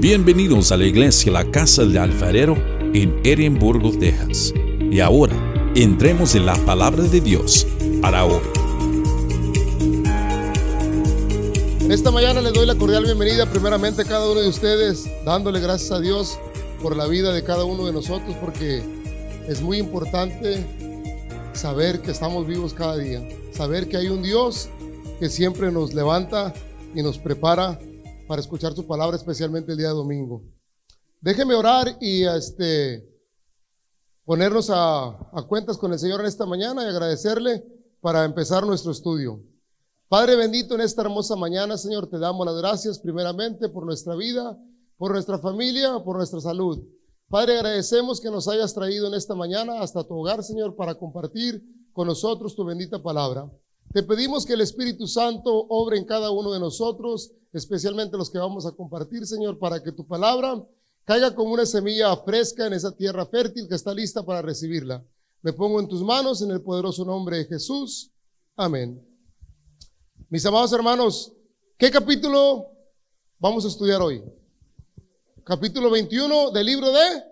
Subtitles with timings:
[0.00, 2.56] Bienvenidos a la iglesia La Casa del Alfarero
[2.94, 4.54] en Edimburgo, Texas.
[4.92, 5.34] Y ahora,
[5.74, 7.66] entremos en la palabra de Dios
[8.00, 8.40] para hoy.
[11.90, 15.90] Esta mañana les doy la cordial bienvenida primeramente a cada uno de ustedes, dándole gracias
[15.90, 16.38] a Dios
[16.80, 18.80] por la vida de cada uno de nosotros, porque
[19.48, 20.64] es muy importante
[21.54, 24.68] saber que estamos vivos cada día, saber que hay un Dios
[25.18, 26.54] que siempre nos levanta
[26.94, 27.80] y nos prepara
[28.28, 30.42] para escuchar su palabra, especialmente el día de domingo.
[31.20, 33.04] Déjeme orar y este,
[34.24, 37.64] ponernos a, a cuentas con el Señor en esta mañana y agradecerle
[38.00, 39.42] para empezar nuestro estudio.
[40.08, 44.56] Padre bendito, en esta hermosa mañana, Señor, te damos las gracias primeramente por nuestra vida,
[44.96, 46.82] por nuestra familia, por nuestra salud.
[47.28, 51.62] Padre, agradecemos que nos hayas traído en esta mañana hasta tu hogar, Señor, para compartir
[51.92, 53.50] con nosotros tu bendita palabra.
[53.92, 58.38] Te pedimos que el Espíritu Santo obre en cada uno de nosotros, especialmente los que
[58.38, 60.62] vamos a compartir, Señor, para que tu palabra
[61.04, 65.02] caiga como una semilla fresca en esa tierra fértil que está lista para recibirla.
[65.40, 68.12] Me pongo en tus manos en el poderoso nombre de Jesús.
[68.56, 69.02] Amén.
[70.28, 71.32] Mis amados hermanos,
[71.78, 72.66] ¿qué capítulo
[73.38, 74.22] vamos a estudiar hoy?
[75.44, 77.22] Capítulo 21 del libro de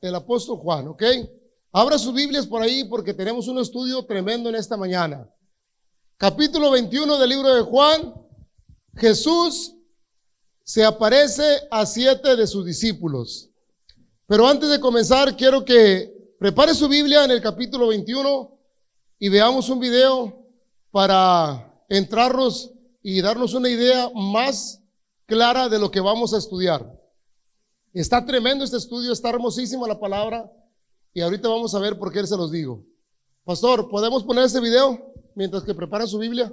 [0.00, 1.02] el apóstol Juan, ¿ok?
[1.76, 5.28] Abra sus Biblias por ahí porque tenemos un estudio tremendo en esta mañana.
[6.16, 8.14] Capítulo 21 del libro de Juan.
[8.94, 9.74] Jesús
[10.62, 13.50] se aparece a siete de sus discípulos.
[14.28, 18.56] Pero antes de comenzar, quiero que prepare su Biblia en el capítulo 21
[19.18, 20.46] y veamos un video
[20.92, 22.70] para entrarnos
[23.02, 24.80] y darnos una idea más
[25.26, 26.88] clara de lo que vamos a estudiar.
[27.92, 30.48] Está tremendo este estudio, está hermosísima la palabra
[31.14, 32.84] y ahorita vamos a ver por qué se los digo.
[33.44, 36.52] Pastor, ¿podemos poner ese video mientras que preparan su Biblia?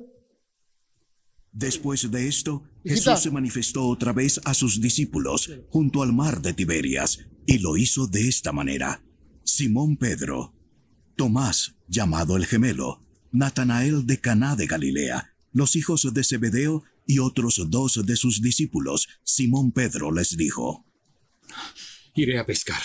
[1.52, 3.12] Después de esto, Hijita.
[3.12, 7.76] Jesús se manifestó otra vez a sus discípulos junto al mar de Tiberias, y lo
[7.76, 9.04] hizo de esta manera.
[9.44, 10.54] Simón Pedro,
[11.16, 13.02] Tomás, llamado el gemelo,
[13.32, 19.10] Natanael de Caná de Galilea, los hijos de Zebedeo y otros dos de sus discípulos,
[19.24, 20.86] Simón Pedro les dijo.
[22.14, 22.82] Iré a pescar.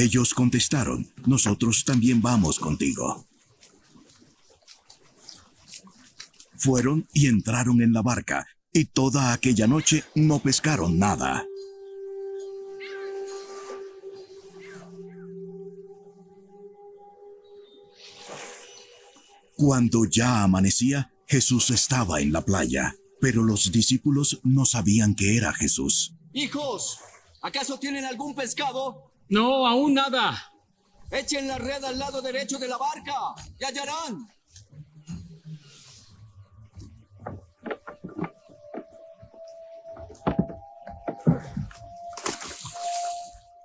[0.00, 3.26] Ellos contestaron, nosotros también vamos contigo.
[6.56, 11.44] Fueron y entraron en la barca, y toda aquella noche no pescaron nada.
[19.56, 25.52] Cuando ya amanecía, Jesús estaba en la playa, pero los discípulos no sabían que era
[25.52, 26.14] Jesús.
[26.32, 27.00] Hijos,
[27.42, 29.07] ¿acaso tienen algún pescado?
[29.30, 30.52] No, aún nada.
[31.10, 33.14] Echen la red al lado derecho de la barca
[33.58, 34.28] y hallarán.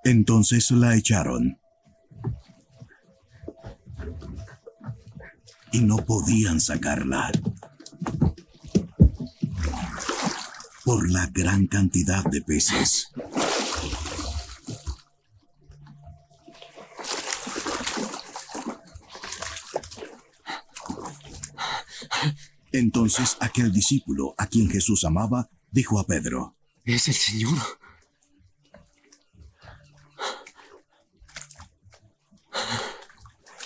[0.04, 1.60] Entonces la echaron.
[5.72, 7.32] Y no podían sacarla.
[10.84, 13.12] Por la gran cantidad de peces.
[22.74, 27.58] Entonces aquel discípulo a quien Jesús amaba dijo a Pedro, Es el Señor.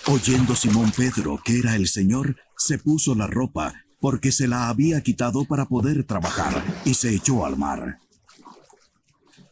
[0.08, 5.02] Oyendo Simón Pedro que era el Señor, se puso la ropa, porque se la había
[5.02, 8.00] quitado para poder trabajar, y se echó al mar.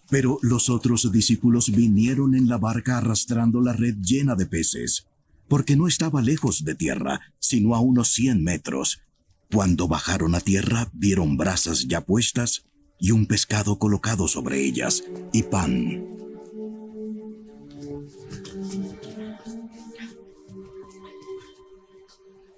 [0.10, 5.08] Pero los otros discípulos vinieron en la barca arrastrando la red llena de peces,
[5.48, 9.02] porque no estaba lejos de tierra, sino a unos cien metros.
[9.52, 12.66] Cuando bajaron a tierra, vieron brasas ya puestas
[13.00, 16.16] y un pescado colocado sobre ellas, y pan.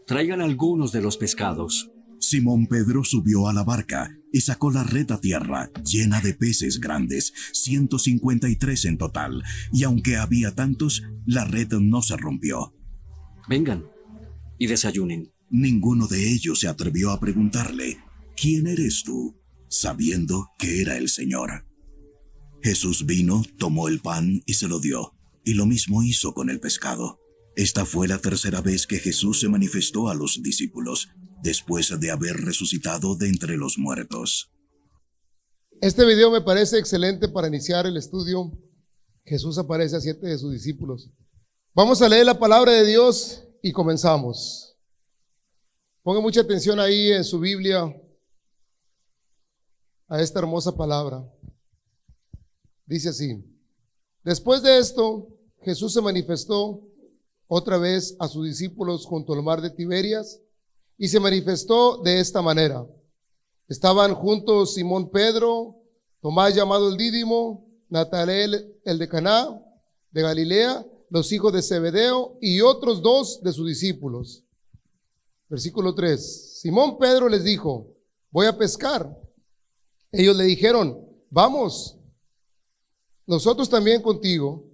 [0.06, 1.92] Traigan algunos de los pescados.
[2.20, 6.80] Simón Pedro subió a la barca y sacó la red a tierra, llena de peces
[6.80, 12.74] grandes, 153 en total, y aunque había tantos, la red no se rompió.
[13.48, 13.86] Vengan
[14.58, 15.32] y desayunen.
[15.50, 17.98] Ninguno de ellos se atrevió a preguntarle,
[18.36, 19.38] ¿quién eres tú?
[19.70, 21.66] sabiendo que era el Señor.
[22.62, 25.14] Jesús vino, tomó el pan y se lo dio,
[25.44, 27.20] y lo mismo hizo con el pescado.
[27.56, 31.10] Esta fue la tercera vez que Jesús se manifestó a los discípulos,
[31.42, 34.52] después de haber resucitado de entre los muertos.
[35.82, 38.52] Este video me parece excelente para iniciar el estudio.
[39.24, 41.12] Jesús aparece a siete de sus discípulos.
[41.76, 44.67] Vamos a leer la palabra de Dios y comenzamos.
[46.08, 47.94] Ponga mucha atención ahí en su Biblia.
[50.08, 51.30] a esta hermosa palabra.
[52.86, 53.44] Dice así,
[54.24, 55.28] después de esto,
[55.64, 56.82] Jesús se manifestó
[57.46, 60.40] otra vez a sus discípulos junto al mar de Tiberias
[60.98, 62.88] y se manifestó de esta manera.
[63.68, 65.76] Estaban juntos Simón Pedro,
[66.22, 69.62] Tomás llamado el Dídimo, Natanael el de Caná,
[70.12, 74.47] de Galilea, los hijos de Zebedeo y otros dos de sus discípulos.
[75.50, 76.60] Versículo 3.
[76.62, 77.96] Simón Pedro les dijo,
[78.32, 79.10] voy a pescar.
[80.12, 81.98] Ellos le dijeron, vamos,
[83.26, 84.66] nosotros también contigo.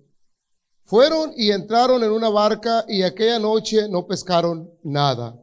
[0.86, 5.40] Fueron y entraron en una barca y aquella noche no pescaron nada.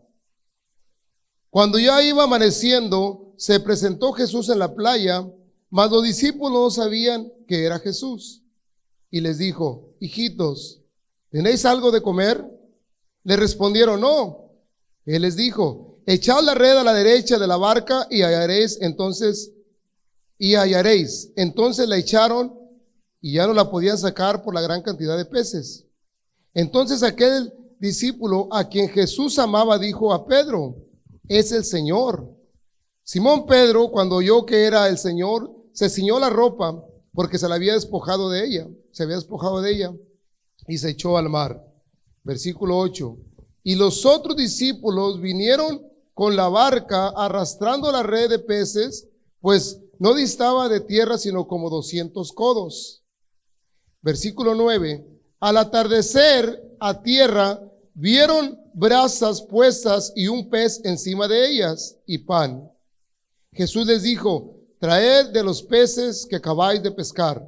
[1.48, 5.26] Cuando ya iba amaneciendo, se presentó Jesús en la playa,
[5.70, 8.42] mas los discípulos no sabían que era Jesús.
[9.10, 10.82] Y les dijo, hijitos,
[11.30, 12.44] ¿tenéis algo de comer?
[13.24, 14.49] Le respondieron, no.
[15.04, 19.52] Él les dijo, echad la red a la derecha de la barca y hallaréis entonces,
[20.38, 21.32] y hallaréis.
[21.36, 22.58] Entonces la echaron
[23.20, 25.86] y ya no la podían sacar por la gran cantidad de peces.
[26.54, 30.76] Entonces aquel discípulo a quien Jesús amaba dijo a Pedro,
[31.28, 32.28] es el Señor.
[33.02, 37.54] Simón Pedro, cuando oyó que era el Señor, se ciñó la ropa porque se la
[37.54, 39.94] había despojado de ella, se había despojado de ella
[40.66, 41.64] y se echó al mar.
[42.22, 43.16] Versículo 8.
[43.62, 49.08] Y los otros discípulos vinieron con la barca arrastrando la red de peces,
[49.40, 53.02] pues no distaba de tierra sino como doscientos codos.
[54.02, 55.06] Versículo 9.
[55.40, 57.60] Al atardecer a tierra
[57.94, 62.70] vieron brasas puestas y un pez encima de ellas y pan.
[63.52, 67.46] Jesús les dijo, traed de los peces que acabáis de pescar.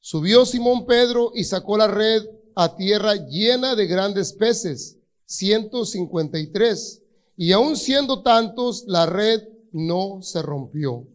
[0.00, 2.24] Subió Simón Pedro y sacó la red
[2.60, 7.02] a tierra llena de grandes peces, 153.
[7.36, 11.06] Y aun siendo tantos, la red no se rompió.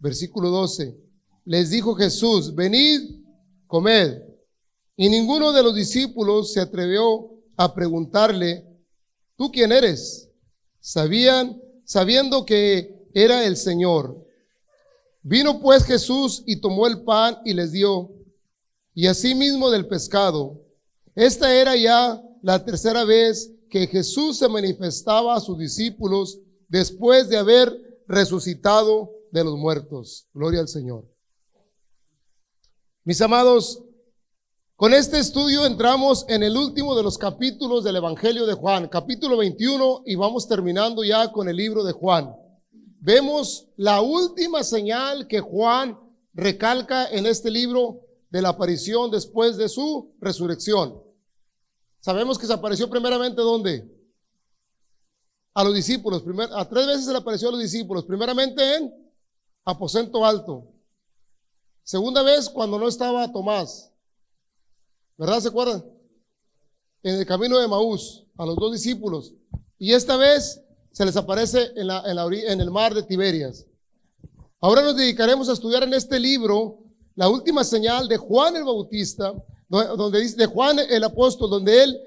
[0.00, 0.98] Versículo 12.
[1.44, 3.00] Les dijo Jesús, venid,
[3.68, 4.22] comed.
[4.96, 8.66] Y ninguno de los discípulos se atrevió a preguntarle,
[9.36, 10.28] ¿tú quién eres?
[10.80, 14.20] Sabían, sabiendo que era el Señor.
[15.22, 18.15] Vino pues Jesús y tomó el pan y les dio,
[18.96, 20.64] y asimismo del pescado.
[21.14, 27.36] Esta era ya la tercera vez que Jesús se manifestaba a sus discípulos después de
[27.36, 27.78] haber
[28.08, 30.26] resucitado de los muertos.
[30.32, 31.04] Gloria al Señor.
[33.04, 33.82] Mis amados,
[34.76, 39.36] con este estudio entramos en el último de los capítulos del Evangelio de Juan, capítulo
[39.36, 42.34] 21, y vamos terminando ya con el libro de Juan.
[43.00, 45.98] Vemos la última señal que Juan
[46.32, 48.05] recalca en este libro
[48.36, 51.02] de la aparición después de su resurrección.
[52.00, 53.90] Sabemos que se apareció primeramente ¿dónde?
[55.54, 56.22] A los discípulos.
[56.52, 58.04] a tres veces se le apareció a los discípulos.
[58.04, 58.94] Primeramente en
[59.64, 60.70] aposento alto.
[61.82, 63.90] Segunda vez cuando no estaba Tomás.
[65.16, 65.40] ¿Verdad?
[65.40, 65.82] ¿Se acuerdan?
[67.02, 69.32] En el camino de Maús, a los dos discípulos.
[69.78, 70.62] Y esta vez
[70.92, 73.66] se les aparece en, la, en, el mar de Tiberias.
[74.60, 76.85] Ahora nos dedicaremos a estudiar en este libro
[77.16, 79.34] la última señal de Juan el Bautista,
[79.68, 82.00] donde dice de Juan el apóstol, donde él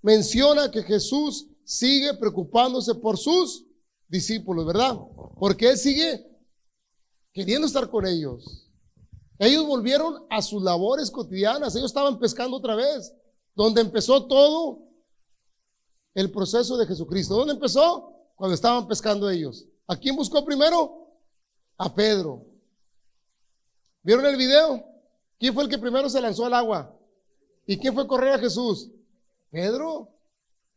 [0.00, 3.64] menciona que Jesús sigue preocupándose por sus
[4.08, 4.98] discípulos, ¿verdad?
[5.38, 6.26] Porque él sigue
[7.32, 8.68] queriendo estar con ellos.
[9.38, 13.14] Ellos volvieron a sus labores cotidianas, ellos estaban pescando otra vez,
[13.54, 14.88] donde empezó todo
[16.14, 17.34] el proceso de Jesucristo.
[17.34, 18.12] ¿Dónde empezó?
[18.34, 19.66] Cuando estaban pescando ellos.
[19.86, 21.08] ¿A quién buscó primero?
[21.76, 22.51] A Pedro.
[24.02, 24.84] ¿Vieron el video?
[25.38, 26.96] ¿Quién fue el que primero se lanzó al agua?
[27.66, 28.90] ¿Y quién fue a correr a Jesús?
[29.50, 30.08] Pedro.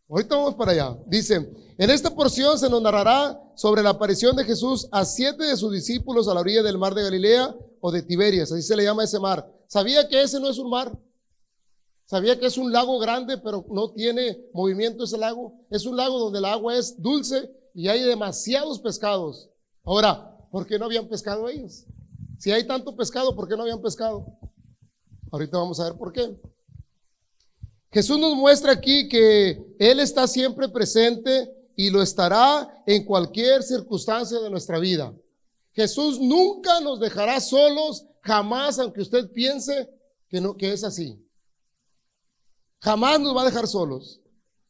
[0.08, 0.98] Ahorita vamos para allá.
[1.08, 5.58] Dice, en esta porción se nos narrará sobre la aparición de Jesús a siete de
[5.58, 8.84] sus discípulos a la orilla del mar de Galilea o de Tiberias, así se le
[8.84, 9.51] llama ese mar.
[9.67, 10.98] ¿Sabía que ese no es un mar?
[12.05, 15.65] ¿Sabía que es un lago grande, pero no tiene movimiento ese lago?
[15.72, 19.50] Es un lago donde el agua es dulce y hay demasiados pescados.
[19.84, 21.86] Ahora, ¿por qué no habían pescado ellos?
[22.38, 24.25] Si hay tanto pescado, ¿por qué no habían pescado?
[25.32, 26.36] Ahorita vamos a ver por qué.
[27.92, 34.39] Jesús nos muestra aquí que Él está siempre presente y lo estará en cualquier circunstancia
[34.39, 35.13] de nuestra vida.
[35.74, 39.89] Jesús nunca nos dejará solos, jamás, aunque usted piense
[40.30, 41.22] que, no, que es así.
[42.80, 44.22] Jamás nos va a dejar solos.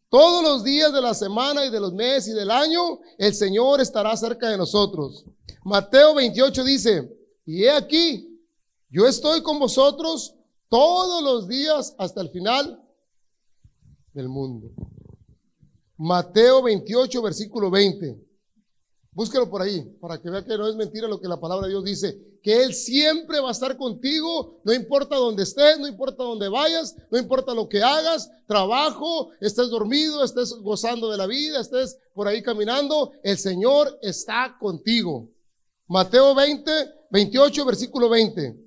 [0.10, 3.82] Todos los días de la semana y de los meses y del año, el Señor
[3.82, 5.26] estará cerca de nosotros.
[5.64, 7.12] Mateo 28 dice,
[7.46, 8.42] y he aquí,
[8.90, 10.36] yo estoy con vosotros
[10.70, 12.82] todos los días hasta el final
[14.14, 14.72] del mundo.
[15.98, 18.26] Mateo 28, versículo 20.
[19.12, 21.72] Búsquelo por ahí, para que vea que no es mentira lo que la palabra de
[21.72, 22.40] Dios dice.
[22.44, 26.96] Que Él siempre va a estar contigo, no importa dónde estés, no importa dónde vayas,
[27.10, 32.28] no importa lo que hagas, trabajo, estés dormido, estés gozando de la vida, estés por
[32.28, 35.30] ahí caminando, el Señor está contigo.
[35.88, 36.72] Mateo 20,
[37.16, 38.60] 28, versículo 20.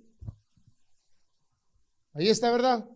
[2.15, 2.89] Ahí está, ¿verdad?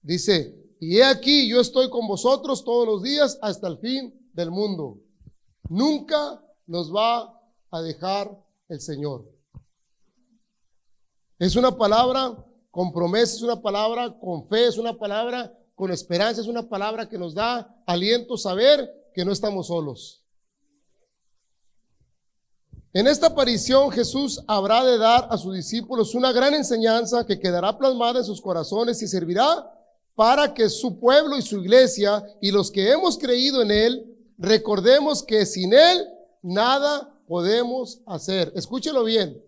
[0.00, 4.50] Dice, y he aquí, yo estoy con vosotros todos los días hasta el fin del
[4.50, 5.02] mundo.
[5.68, 7.38] Nunca nos va
[7.70, 9.30] a dejar el Señor.
[11.38, 12.34] Es una palabra
[12.70, 17.10] con promesa, es una palabra con fe, es una palabra con esperanza, es una palabra
[17.10, 20.25] que nos da aliento saber que no estamos solos.
[22.96, 27.76] En esta aparición Jesús habrá de dar a sus discípulos una gran enseñanza que quedará
[27.76, 29.70] plasmada en sus corazones y servirá
[30.14, 35.22] para que su pueblo y su iglesia y los que hemos creído en Él recordemos
[35.22, 36.08] que sin Él
[36.40, 38.50] nada podemos hacer.
[38.56, 39.44] Escúchelo bien.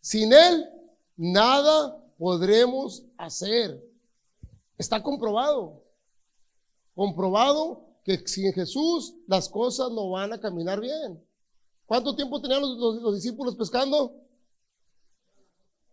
[0.00, 0.66] Sin Él
[1.18, 3.78] nada podremos hacer.
[4.78, 5.82] Está comprobado.
[6.94, 11.22] Comprobado que sin Jesús las cosas no van a caminar bien.
[11.86, 14.14] ¿Cuánto tiempo tenían los, discípulos pescando?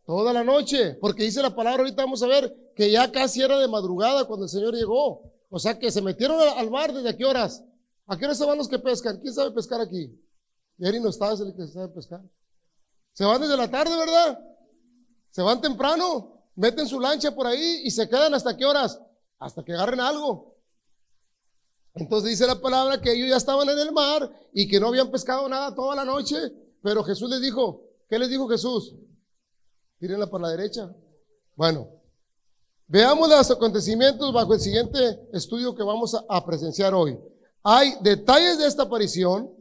[0.05, 3.59] Toda la noche, porque dice la palabra, ahorita vamos a ver que ya casi era
[3.59, 5.31] de madrugada cuando el Señor llegó.
[5.49, 7.63] O sea que se metieron al mar desde qué horas?
[8.07, 9.19] ¿A qué hora se van los que pescan?
[9.19, 10.17] ¿Quién sabe pescar aquí?
[10.79, 12.21] Eri no está, es el que sabe pescar.
[13.13, 14.39] Se van desde la tarde, ¿verdad?
[15.29, 18.99] Se van temprano, meten su lancha por ahí y se quedan hasta qué horas?
[19.39, 20.50] Hasta que agarren algo.
[21.93, 25.11] Entonces dice la palabra que ellos ya estaban en el mar y que no habían
[25.11, 26.37] pescado nada toda la noche,
[26.81, 28.95] pero Jesús les dijo, ¿qué les dijo Jesús?
[29.99, 30.93] Tírenla para la derecha.
[31.55, 31.89] Bueno,
[32.87, 37.17] veamos los acontecimientos bajo el siguiente estudio que vamos a presenciar hoy.
[37.63, 39.51] Hay detalles de esta aparición,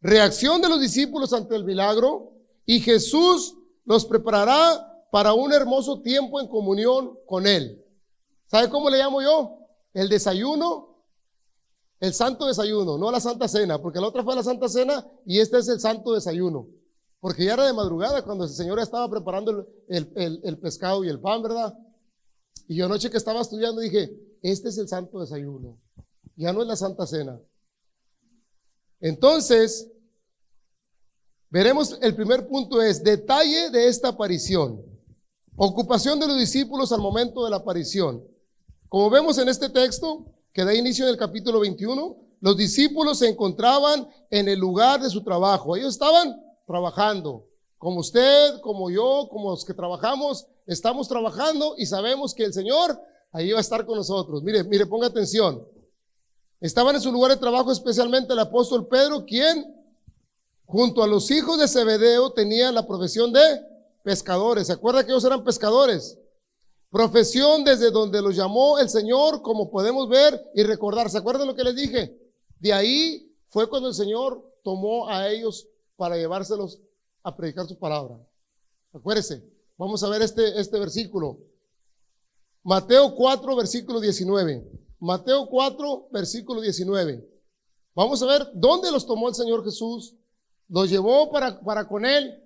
[0.00, 2.32] reacción de los discípulos ante el milagro
[2.66, 7.82] y Jesús los preparará para un hermoso tiempo en comunión con Él.
[8.46, 9.60] ¿Sabe cómo le llamo yo?
[9.94, 10.95] El desayuno,
[12.00, 15.40] el santo desayuno, no la santa cena, porque la otra fue la santa cena y
[15.40, 16.68] este es el santo desayuno.
[17.20, 21.20] Porque ya era de madrugada cuando el Señor estaba preparando el, el pescado y el
[21.20, 21.74] pan, ¿verdad?
[22.68, 25.78] Y yo anoche que estaba estudiando dije, este es el santo desayuno
[26.36, 27.40] ya no es la Santa Cena.
[29.00, 29.90] Entonces,
[31.50, 34.84] veremos, el primer punto es detalle de esta aparición.
[35.56, 38.22] Ocupación de los discípulos al momento de la aparición.
[38.88, 40.26] Como vemos en este texto,
[40.56, 45.10] que da inicio en el capítulo 21, los discípulos se encontraban en el lugar de
[45.10, 45.76] su trabajo.
[45.76, 47.46] Ellos estaban trabajando.
[47.76, 52.98] Como usted, como yo, como los que trabajamos, estamos trabajando y sabemos que el Señor
[53.32, 54.42] ahí va a estar con nosotros.
[54.42, 55.62] Mire, mire, ponga atención.
[56.58, 59.76] Estaban en su lugar de trabajo especialmente el apóstol Pedro, quien
[60.64, 63.60] junto a los hijos de Zebedeo tenía la profesión de
[64.02, 64.68] pescadores.
[64.68, 66.18] ¿Se acuerda que ellos eran pescadores?
[66.90, 71.10] Profesión desde donde los llamó el Señor, como podemos ver y recordar.
[71.10, 72.16] ¿Se acuerdan lo que les dije?
[72.58, 76.80] De ahí fue cuando el Señor tomó a ellos para llevárselos
[77.22, 78.18] a predicar su palabra.
[78.92, 79.44] Acuérdese,
[79.76, 81.38] vamos a ver este, este versículo.
[82.62, 84.70] Mateo 4, versículo 19.
[84.98, 87.28] Mateo 4, versículo 19.
[87.94, 90.14] Vamos a ver dónde los tomó el Señor Jesús.
[90.68, 92.42] Los llevó para, para con él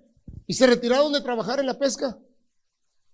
[0.47, 2.17] y se retiraron de trabajar en la pesca.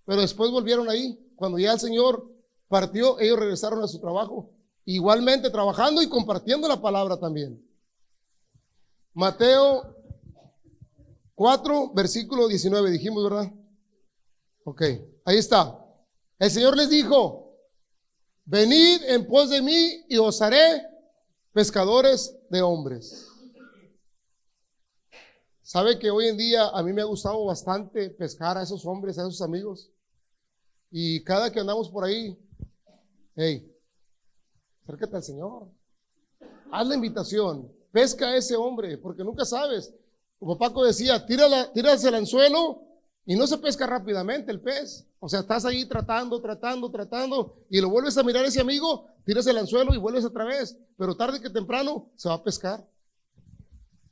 [0.08, 1.22] Pero después volvieron ahí.
[1.36, 2.26] Cuando ya el Señor
[2.66, 4.50] partió, ellos regresaron a su trabajo.
[4.86, 7.62] Igualmente trabajando y compartiendo la palabra también.
[9.12, 9.94] Mateo
[11.34, 13.52] 4, versículo 19, dijimos, ¿verdad?
[14.64, 14.80] Ok,
[15.26, 15.78] ahí está.
[16.38, 17.54] El Señor les dijo,
[18.46, 20.86] Venid en pos de mí y os haré
[21.52, 23.28] pescadores de hombres.
[25.60, 29.18] Sabe que hoy en día a mí me ha gustado bastante pescar a esos hombres,
[29.18, 29.92] a esos amigos.
[30.90, 32.38] Y cada que andamos por ahí,
[33.36, 33.70] hey,
[34.82, 35.68] acércate al Señor.
[36.70, 37.70] Haz la invitación.
[37.92, 39.94] Pesca a ese hombre, porque nunca sabes.
[40.38, 42.82] Como Paco decía, tírala, tírase el anzuelo
[43.26, 45.06] y no se pesca rápidamente el pez.
[45.20, 49.06] O sea, estás ahí tratando, tratando, tratando, y lo vuelves a mirar a ese amigo,
[49.24, 50.78] tiras el anzuelo y vuelves otra vez.
[50.96, 52.88] Pero tarde que temprano se va a pescar.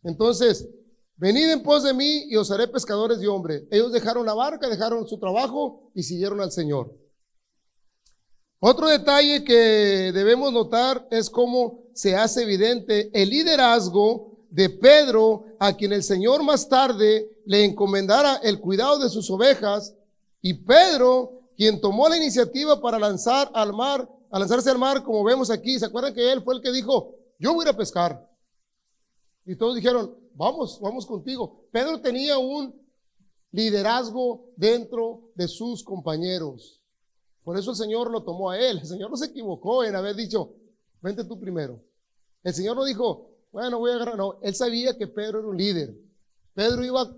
[0.02, 0.68] Entonces,
[1.16, 3.66] venid en pos de mí y os haré pescadores de hombre.
[3.70, 6.94] Ellos dejaron la barca, dejaron su trabajo y siguieron al Señor.
[8.58, 15.76] Otro detalle que debemos notar es cómo se hace evidente el liderazgo de Pedro, a
[15.76, 19.94] quien el Señor más tarde le encomendara el cuidado de sus ovejas
[20.40, 25.50] y Pedro, quien tomó la iniciativa para lanzar al mar, lanzarse al mar, como vemos
[25.50, 28.26] aquí, ¿se acuerdan que él fue el que dijo, yo voy a pescar?
[29.44, 31.66] Y todos dijeron, vamos, vamos contigo.
[31.72, 32.74] Pedro tenía un
[33.52, 36.82] liderazgo dentro de sus compañeros.
[37.42, 38.78] Por eso el Señor lo tomó a él.
[38.78, 40.54] El Señor no se equivocó en haber dicho,
[41.00, 41.82] vente tú primero.
[42.42, 44.16] El Señor no dijo, bueno, voy a agarrar.
[44.16, 45.96] No, él sabía que Pedro era un líder.
[46.54, 47.16] Pedro iba a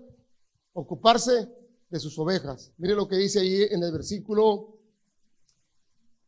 [0.73, 1.49] ocuparse
[1.89, 2.71] de sus ovejas.
[2.77, 4.77] Mire lo que dice ahí en el versículo,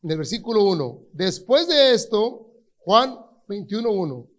[0.01, 1.03] en el versículo 1.
[1.13, 3.17] Después de esto, Juan
[3.47, 4.30] 21.1.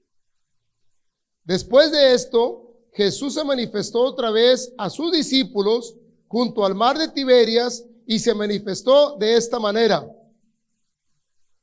[1.45, 5.97] Después de esto, Jesús se manifestó otra vez a sus discípulos
[6.29, 10.07] junto al mar de Tiberias y se manifestó de esta manera.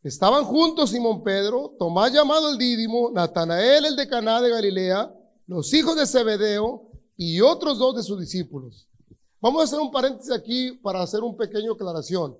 [0.01, 5.13] Estaban juntos Simón Pedro, Tomás llamado el Dídimo, Natanael el de Caná de Galilea,
[5.45, 8.87] los hijos de Zebedeo y otros dos de sus discípulos.
[9.41, 12.37] Vamos a hacer un paréntesis aquí para hacer un pequeño aclaración.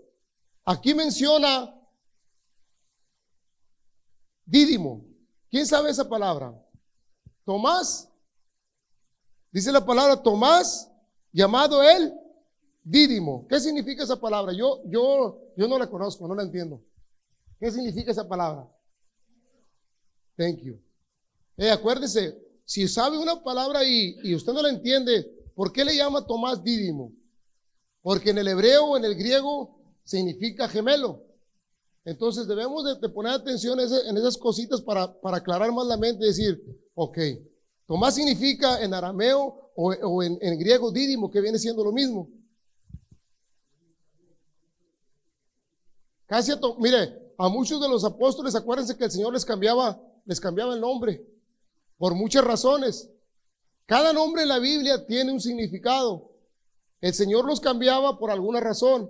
[0.66, 1.76] Aquí menciona
[4.46, 5.06] Dídimo.
[5.52, 6.54] ¿Quién sabe esa palabra?
[7.50, 8.08] Tomás.
[9.52, 10.88] Dice la palabra Tomás,
[11.32, 12.14] llamado él
[12.84, 13.48] Dídimo.
[13.48, 14.54] ¿Qué significa esa palabra?
[14.54, 16.80] Yo, yo, yo no la conozco, no la entiendo.
[17.60, 18.70] ¿Qué significa esa palabra?
[20.38, 20.80] Thank you.
[21.58, 25.24] Eh, acuérdese, si sabe una palabra y, y usted no la entiende,
[25.56, 27.14] ¿por qué le llama Tomás Dídimo?
[28.04, 31.26] Porque en el hebreo en el griego significa gemelo.
[32.06, 36.28] Entonces debemos de, poner atención en esas cositas para, para, aclarar más la mente y
[36.28, 36.62] decir,
[36.96, 37.18] ok,
[37.90, 42.30] Tomás significa en arameo o, en, griego dídimo, que viene siendo lo mismo.
[46.28, 50.40] Casi a mire, a muchos de los apóstoles, acuérdense que el Señor les cambiaba, les
[50.40, 51.26] cambiaba el nombre
[51.98, 53.10] por muchas razones.
[53.88, 56.32] Cada nombre en la Biblia tiene un significado.
[57.02, 59.10] El Señor los cambiaba por alguna razón,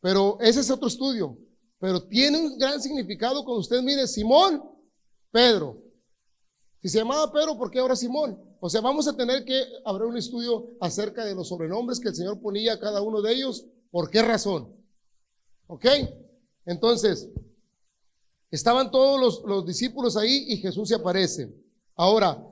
[0.00, 1.36] pero ese es otro estudio.
[1.82, 4.62] Pero tiene un gran significado cuando usted mire Simón,
[5.32, 5.82] Pedro.
[6.80, 8.38] Si se llamaba Pedro, ¿por qué ahora Simón?
[8.60, 12.14] O sea, vamos a tener que abrir un estudio acerca de los sobrenombres que el
[12.14, 13.66] Señor ponía a cada uno de ellos.
[13.90, 14.72] ¿Por qué razón?
[15.66, 15.86] ¿Ok?
[16.66, 17.28] Entonces,
[18.52, 21.52] estaban todos los, discípulos ahí y Jesús se aparece.
[21.96, 22.46] Ahora,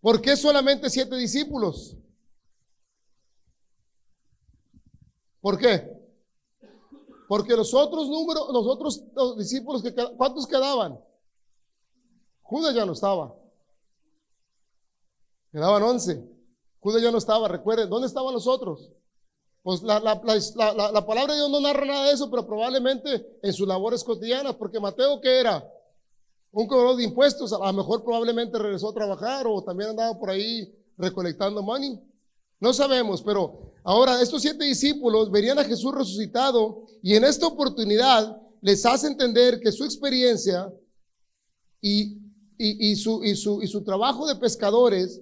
[0.00, 1.96] ¿por qué solamente siete discípulos?
[5.40, 5.93] ¿Por qué?
[7.34, 11.00] Porque los otros números, los otros discípulos, que, ¿cuántos quedaban?
[12.42, 13.34] Judas ya no estaba.
[15.50, 16.24] Quedaban once.
[16.78, 18.88] Judas ya no estaba, recuerden, ¿dónde estaban los otros?
[19.64, 23.52] Pues la, la, la, palabra de Dios no narra nada de eso, pero probablemente en
[23.52, 25.68] sus labores cotidianas, porque Mateo, ¿qué era?
[26.52, 30.30] Un cobrador de impuestos, a lo mejor probablemente regresó a trabajar o también andaba por
[30.30, 32.00] ahí recolectando money.
[32.60, 38.36] No sabemos, pero ahora estos siete discípulos verían a Jesús resucitado y en esta oportunidad
[38.60, 40.72] les hace entender que su experiencia
[41.80, 43.22] y, su,
[43.66, 45.20] su trabajo de pescadores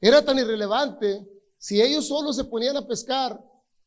[0.00, 1.24] era tan irrelevante
[1.58, 3.38] si ellos solo se ponían a pescar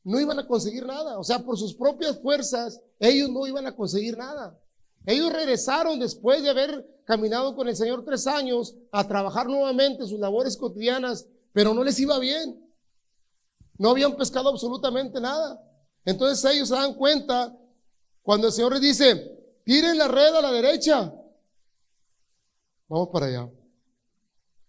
[0.05, 1.19] no iban a conseguir nada.
[1.19, 4.57] O sea, por sus propias fuerzas, ellos no iban a conseguir nada.
[5.05, 10.19] Ellos regresaron después de haber caminado con el Señor tres años a trabajar nuevamente sus
[10.19, 12.64] labores cotidianas, pero no les iba bien.
[13.77, 15.61] No habían pescado absolutamente nada.
[16.03, 17.57] Entonces ellos se dan cuenta
[18.21, 21.13] cuando el Señor les dice, tiren la red a la derecha.
[22.87, 23.51] Vamos para allá.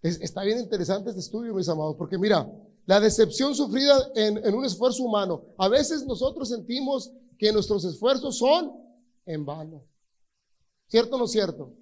[0.03, 2.51] está bien interesante este estudio, mis amados, porque mira,
[2.87, 5.45] la decepción sufrida en, un esfuerzo humano.
[5.59, 8.73] A veces nosotros sentimos que nuestros esfuerzos son
[9.27, 9.85] en vano.
[10.87, 11.75] ¿Cierto o no cierto?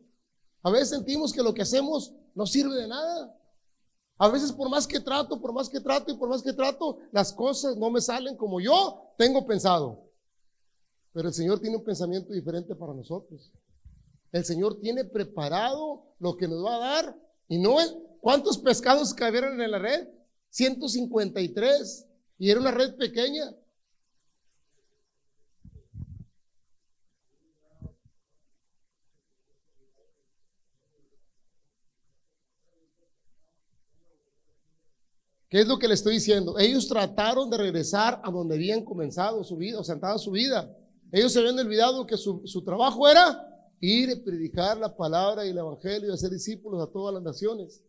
[0.62, 3.38] A veces sentimos que lo que hacemos no sirve de nada.
[4.18, 6.98] A veces por más que trato, por más que trato y por más que trato,
[7.10, 10.04] las cosas no me salen como yo tengo pensado.
[11.12, 13.50] Pero el Señor tiene un pensamiento diferente para nosotros.
[14.32, 17.16] El Señor tiene preparado lo que nos va a dar
[17.48, 20.08] y no es cuántos pescados cayeron en la red.
[20.50, 22.06] 153
[22.38, 23.52] y era una red pequeña.
[35.54, 36.58] ¿Qué es lo que le estoy diciendo?
[36.58, 40.76] Ellos trataron de regresar a donde habían comenzado su vida, o sentado su vida.
[41.12, 43.40] Ellos se habían olvidado que su, su trabajo era
[43.78, 47.84] ir y predicar la palabra y el evangelio y hacer discípulos a todas las naciones.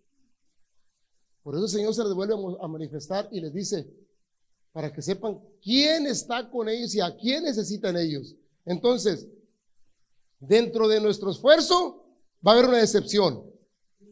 [1.41, 3.91] Por eso el Señor se les vuelve a manifestar y les dice,
[4.71, 8.35] para que sepan quién está con ellos y a quién necesitan ellos.
[8.63, 9.27] Entonces,
[10.39, 12.05] dentro de nuestro esfuerzo
[12.45, 13.54] va a haber una decepción.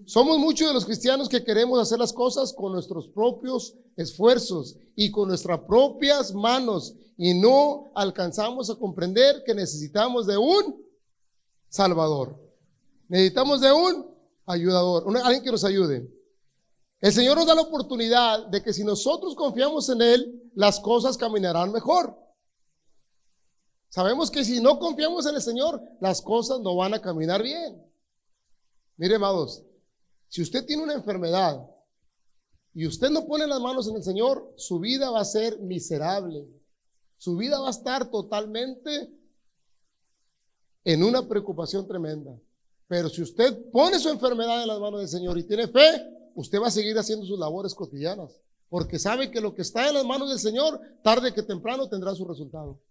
[0.06, 5.12] Somos muchos de los cristianos que queremos hacer las cosas con nuestros propios esfuerzos y
[5.12, 10.84] con nuestras propias manos y no alcanzamos a comprender que necesitamos de un
[11.70, 12.40] Salvador.
[13.08, 14.14] Necesitamos de un
[14.46, 16.10] ayudador, alguien que nos ayude.
[17.00, 21.18] El Señor nos da la oportunidad de que si nosotros confiamos en Él, las cosas
[21.18, 22.18] caminarán mejor.
[23.90, 27.86] Sabemos que si no confiamos en el Señor, las cosas no van a caminar bien.
[28.98, 29.64] Mire, amados,
[30.34, 31.64] si usted tiene una enfermedad
[32.74, 36.48] y usted no pone las manos en el Señor, su vida va a ser miserable.
[37.20, 39.14] Su vida va a estar totalmente
[40.84, 42.36] en una preocupación tremenda.
[42.88, 46.60] Pero si usted pone su enfermedad en las manos del Señor y tiene fe, usted
[46.60, 48.42] va a seguir haciendo sus labores cotidianas.
[48.70, 52.16] Porque sabe que lo que está en las manos del Señor, tarde que temprano tendrá
[52.16, 52.82] su resultado.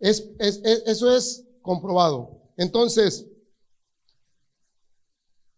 [0.00, 2.40] Es, eso es comprobado.
[2.56, 3.26] Entonces,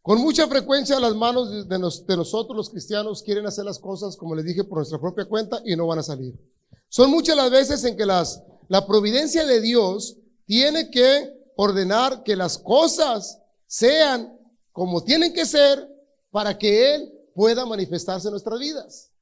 [0.03, 4.35] con mucha frecuencia las manos de, de, nosotros los cristianos quieren hacer las cosas, como
[4.35, 6.35] les dije, por nuestra propia cuenta y no van a salir.
[6.89, 12.35] Son muchas las veces en que las, la providencia de Dios tiene que ordenar que
[12.35, 14.37] las cosas sean
[14.73, 15.87] como tienen que ser
[16.31, 19.13] para que Él pueda manifestarse en nuestras vidas.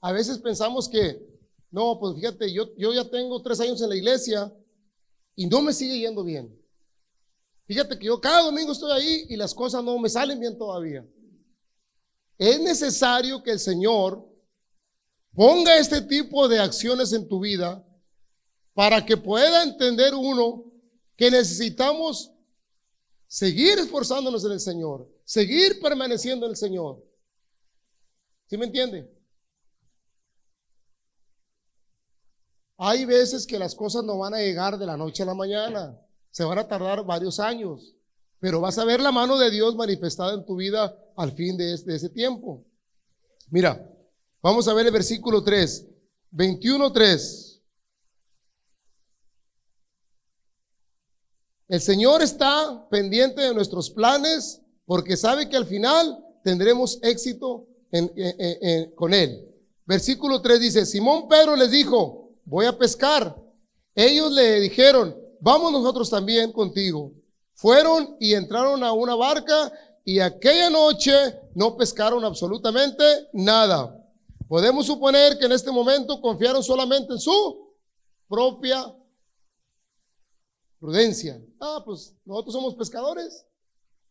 [0.00, 1.24] A veces pensamos que,
[1.70, 4.52] no, pues fíjate, yo, yo ya tengo tres años en la iglesia
[5.36, 6.59] y no me sigue yendo bien.
[7.70, 11.06] Fíjate que yo cada domingo estoy ahí y las cosas no me salen bien todavía.
[12.36, 14.28] Es necesario que el Señor
[15.32, 17.86] ponga este tipo de acciones en tu vida
[18.74, 20.64] para que pueda entender uno
[21.14, 22.32] que necesitamos
[23.28, 27.00] seguir esforzándonos en el Señor, seguir permaneciendo en el Señor.
[28.48, 29.08] ¿Sí me entiende?
[32.78, 35.96] Hay veces que las cosas no van a llegar de la noche a la mañana,
[36.30, 37.94] se van a tardar varios años,
[38.38, 41.74] pero vas a ver la mano de Dios manifestada en tu vida al fin de,
[41.74, 42.64] este, ese tiempo.
[43.50, 43.86] Mira,
[44.42, 45.86] vamos a ver el versículo 3,
[46.30, 47.62] 21, 3.
[51.68, 57.68] El Señor está pendiente de nuestros planes porque sabe que al final tendremos éxito
[58.96, 59.46] con Él.
[59.84, 63.36] Versículo 3 dice, Simón Pedro les dijo, voy a pescar.
[63.94, 67.12] Ellos le dijeron, vamos nosotros también contigo.
[67.54, 69.72] Fueron y entraron a una barca
[70.04, 71.12] y aquella noche
[71.54, 73.96] no pescaron absolutamente nada.
[74.48, 77.74] Podemos suponer que en este momento confiaron solamente en su
[78.28, 78.94] propia
[80.80, 81.38] Prudencia.
[81.60, 83.44] Ah, pues nosotros somos pescadores.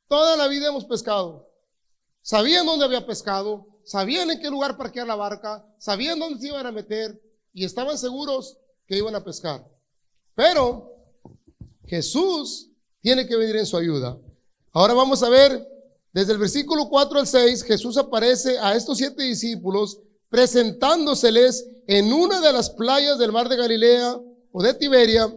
[0.07, 1.49] Toda la vida hemos pescado.
[2.21, 6.67] Sabían dónde había pescado, sabían en qué lugar parquear la barca, sabían dónde se iban
[6.67, 7.19] a meter
[7.53, 9.67] y estaban seguros que iban a pescar.
[10.35, 10.98] Pero
[11.89, 12.69] Jesús
[13.01, 14.17] tiene que venir en su ayuda.
[14.71, 15.67] Ahora vamos a ver,
[16.13, 19.99] desde el versículo 4 al 6, Jesús aparece a estos siete discípulos
[20.29, 24.19] presentándoseles en una de las playas del mar de Galilea
[24.51, 25.33] o de Tiberia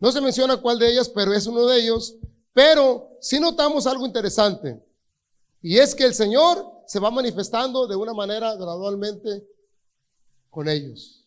[0.00, 2.16] no se menciona cuál de ellas, pero es uno de ellos.
[2.52, 4.80] Pero sí notamos algo interesante.
[5.60, 9.44] Y es que el Señor se va manifestando de una manera gradualmente
[10.50, 11.17] con ellos.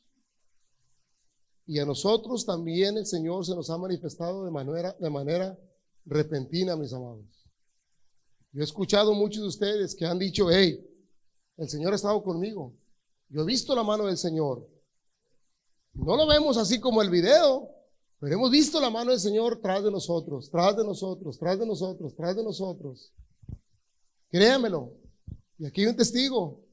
[1.72, 5.58] Y a nosotros también el Señor se nos ha manifestado de manera, de manera
[6.04, 7.48] repentina, mis amados.
[8.52, 10.86] Yo he escuchado muchos de ustedes que han dicho, hey,
[11.56, 12.74] el Señor ha estado conmigo.
[13.30, 14.68] Yo he visto la mano del Señor.
[15.94, 17.70] No lo vemos así como el video,
[18.20, 21.66] pero hemos visto la mano del Señor tras de nosotros, tras de nosotros, tras de
[21.66, 23.14] nosotros, tras de nosotros.
[24.30, 24.92] Créamelo.
[25.58, 26.66] Y aquí hay un testigo.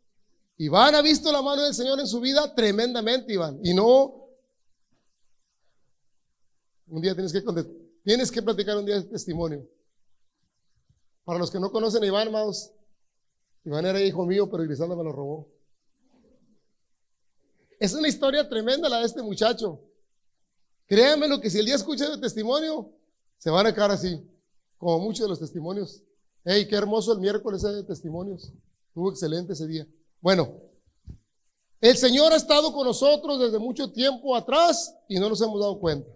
[0.56, 3.60] Iván ha visto la mano del Señor en su vida tremendamente, Iván.
[3.62, 4.17] Y no.
[6.90, 7.42] Un día tienes que,
[8.04, 9.68] tienes que platicar un día de testimonio.
[11.24, 12.72] Para los que no conocen a Iván, hermanos,
[13.64, 15.48] Iván era hijo mío, pero Grisanda me lo robó.
[17.78, 19.80] Es una historia tremenda la de este muchacho.
[20.86, 22.90] Créanme lo que si el día escucha el testimonio,
[23.36, 24.26] se van a quedar así,
[24.78, 26.02] como muchos de los testimonios.
[26.44, 28.52] Hey, qué hermoso el miércoles de testimonios.
[28.88, 29.86] Estuvo excelente ese día.
[30.20, 30.60] Bueno,
[31.80, 35.78] el Señor ha estado con nosotros desde mucho tiempo atrás y no nos hemos dado
[35.78, 36.10] cuenta.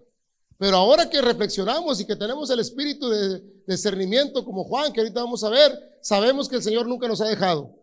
[0.63, 5.21] Pero ahora que reflexionamos y que tenemos el espíritu de discernimiento como Juan, que ahorita
[5.21, 7.75] vamos a ver, sabemos que el Señor nunca nos ha dejado.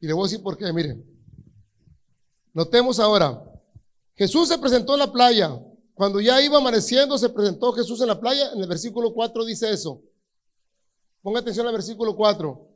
[0.00, 1.04] Y le voy a decir por qué, miren.
[2.54, 3.44] Notemos ahora,
[4.14, 5.60] Jesús se presentó en la playa.
[5.92, 8.52] Cuando ya iba amaneciendo, se presentó Jesús en la playa.
[8.54, 10.00] En el versículo 4 dice eso.
[11.20, 12.66] Ponga atención al versículo 4.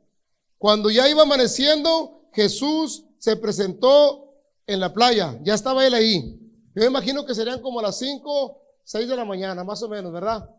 [0.59, 4.35] Cuando ya iba amaneciendo, Jesús se presentó
[4.67, 5.39] en la playa.
[5.41, 6.48] Ya estaba él ahí.
[6.75, 10.11] Yo me imagino que serían como las 5, 6 de la mañana, más o menos,
[10.11, 10.49] ¿verdad?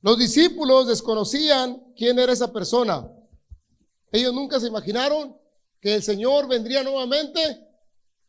[0.00, 3.10] Los discípulos desconocían quién era esa persona.
[4.10, 5.36] Ellos nunca se imaginaron
[5.80, 7.40] que el Señor vendría nuevamente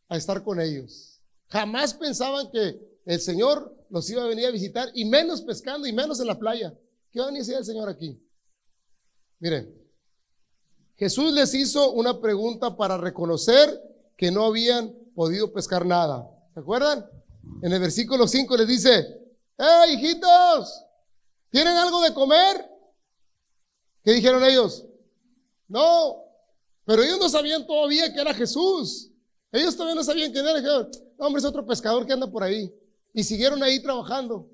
[0.08, 1.20] a estar con ellos.
[1.48, 5.92] Jamás pensaban que el Señor los iba a venir a visitar, y menos pescando, y
[5.92, 6.76] menos en la playa.
[7.12, 8.20] ¿Qué va a decir el Señor aquí?
[9.38, 9.72] Miren,
[10.96, 13.80] Jesús les hizo una pregunta para reconocer
[14.16, 16.28] que no habían podido pescar nada.
[16.52, 17.04] ¿Se acuerdan?
[17.62, 19.24] En el versículo 5 les dice,
[19.56, 20.84] ¡Hey, hijitos!
[21.50, 22.68] ¿Tienen algo de comer?
[24.02, 24.84] ¿Qué dijeron ellos?
[25.68, 26.24] No,
[26.84, 29.10] pero ellos no sabían todavía que era Jesús.
[29.50, 30.56] Ellos todavía no sabían quién era.
[30.58, 32.72] Dijeron, hombre, es otro pescador que anda por ahí.
[33.12, 34.50] Y siguieron ahí trabajando.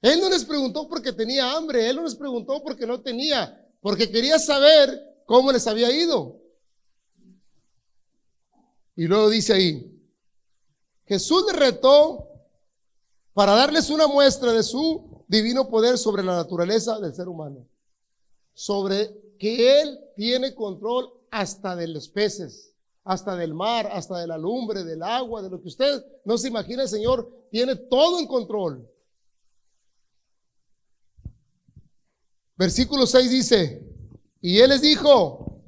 [0.00, 4.10] Él no les preguntó porque tenía hambre, él no les preguntó porque no tenía, porque
[4.10, 6.41] quería saber cómo les había ido.
[8.96, 9.88] Y luego dice ahí,
[11.06, 12.28] Jesús les retó
[13.32, 17.66] para darles una muestra de su divino poder sobre la naturaleza del ser humano,
[18.52, 22.74] sobre que Él tiene control hasta de los peces,
[23.04, 26.48] hasta del mar, hasta de la lumbre, del agua, de lo que usted no se
[26.48, 28.88] imagina, el Señor tiene todo en control.
[32.56, 33.82] Versículo 6 dice,
[34.40, 35.62] y Él les dijo,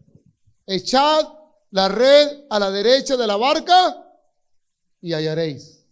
[0.66, 1.26] echad
[1.74, 4.00] la red a la derecha de la barca
[5.00, 5.84] y hallaréis.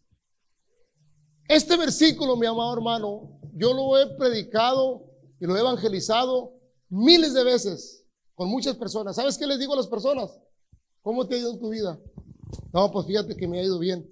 [1.48, 6.54] Este versículo, mi amado hermano, yo lo he predicado y lo he evangelizado
[6.88, 9.16] miles de veces con muchas personas.
[9.16, 10.30] ¿Sabes qué les digo a las personas?
[11.02, 11.98] ¿Cómo te ha ido en tu vida?
[12.72, 14.08] No, pues fíjate que me ha ido bien.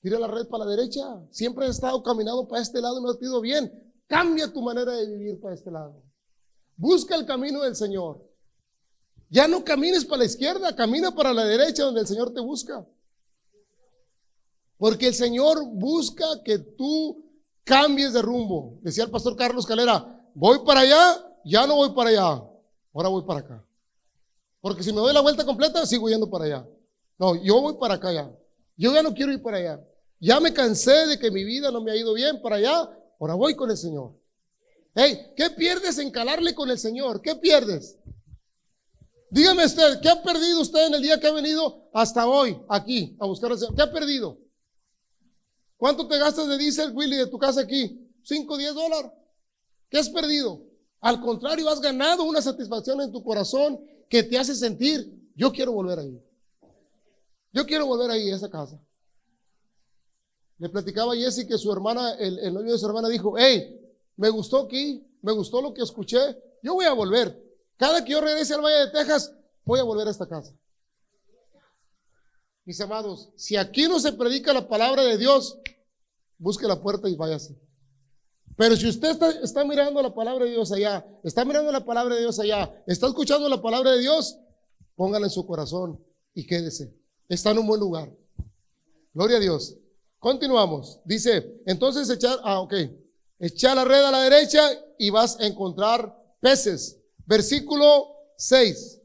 [0.00, 1.02] Tira la red para la derecha.
[1.32, 3.92] Siempre he estado caminando para este lado y me ha ido bien.
[4.06, 6.04] Cambia tu manera de vivir para este lado.
[6.76, 8.29] Busca el camino del Señor.
[9.30, 12.84] Ya no camines para la izquierda, camina para la derecha donde el Señor te busca.
[14.76, 17.24] Porque el Señor busca que tú
[17.62, 18.80] cambies de rumbo.
[18.82, 22.42] Decía el pastor Carlos Calera, voy para allá, ya no voy para allá,
[22.92, 23.64] ahora voy para acá.
[24.60, 26.68] Porque si me doy la vuelta completa, sigo yendo para allá.
[27.16, 28.30] No, yo voy para acá ya.
[28.76, 29.84] Yo ya no quiero ir para allá.
[30.18, 32.90] Ya me cansé de que mi vida no me ha ido bien para allá,
[33.20, 34.18] ahora voy con el Señor.
[34.94, 37.22] Hey, ¿qué pierdes en calarle con el Señor?
[37.22, 37.96] ¿Qué pierdes?
[39.30, 43.16] Dígame usted, ¿qué ha perdido usted en el día que ha venido hasta hoy aquí
[43.20, 43.76] a buscar al Señor?
[43.76, 44.38] ¿Qué ha perdido?
[45.76, 48.10] ¿Cuánto te gastas de diésel, Willy, de tu casa aquí?
[48.24, 49.12] ¿Cinco, diez dólares?
[49.88, 50.62] ¿Qué has perdido?
[51.00, 55.72] Al contrario, has ganado una satisfacción en tu corazón que te hace sentir, yo quiero
[55.72, 56.20] volver ahí.
[57.52, 58.82] Yo quiero volver ahí a esa casa.
[60.58, 63.80] Le platicaba a Jesse que su hermana, el, el novio de su hermana dijo, hey,
[64.16, 66.18] me gustó aquí, me gustó lo que escuché,
[66.62, 67.49] yo voy a volver.
[67.80, 70.54] Cada que yo regrese al Valle de Texas, voy a volver a esta casa.
[72.66, 75.58] Mis amados, si aquí no se predica la palabra de Dios,
[76.36, 77.58] busque la puerta y váyase.
[78.54, 82.20] Pero si usted está, mirando la palabra de Dios allá, está mirando la palabra de
[82.20, 84.38] Dios allá, está escuchando la palabra de Dios,
[84.94, 86.94] póngala en su corazón y quédese.
[87.30, 88.14] Está en un buen lugar.
[89.14, 89.74] Gloria a Dios.
[90.18, 91.00] Continuamos.
[91.06, 92.74] Dice, entonces echar, ah, ok,
[93.38, 96.99] echar la red a la derecha y vas a encontrar peces.
[97.26, 99.00] Versículo 6.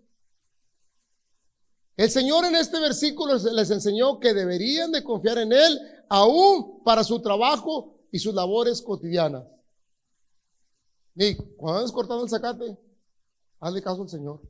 [1.98, 7.04] El Señor en este versículo les enseñó que deberían de confiar en Él aún para
[7.04, 9.46] su trabajo y sus labores cotidianas.
[11.14, 12.78] Nick, cuando andes cortando el zacate,
[13.62, 14.42] hazle caso al Señor.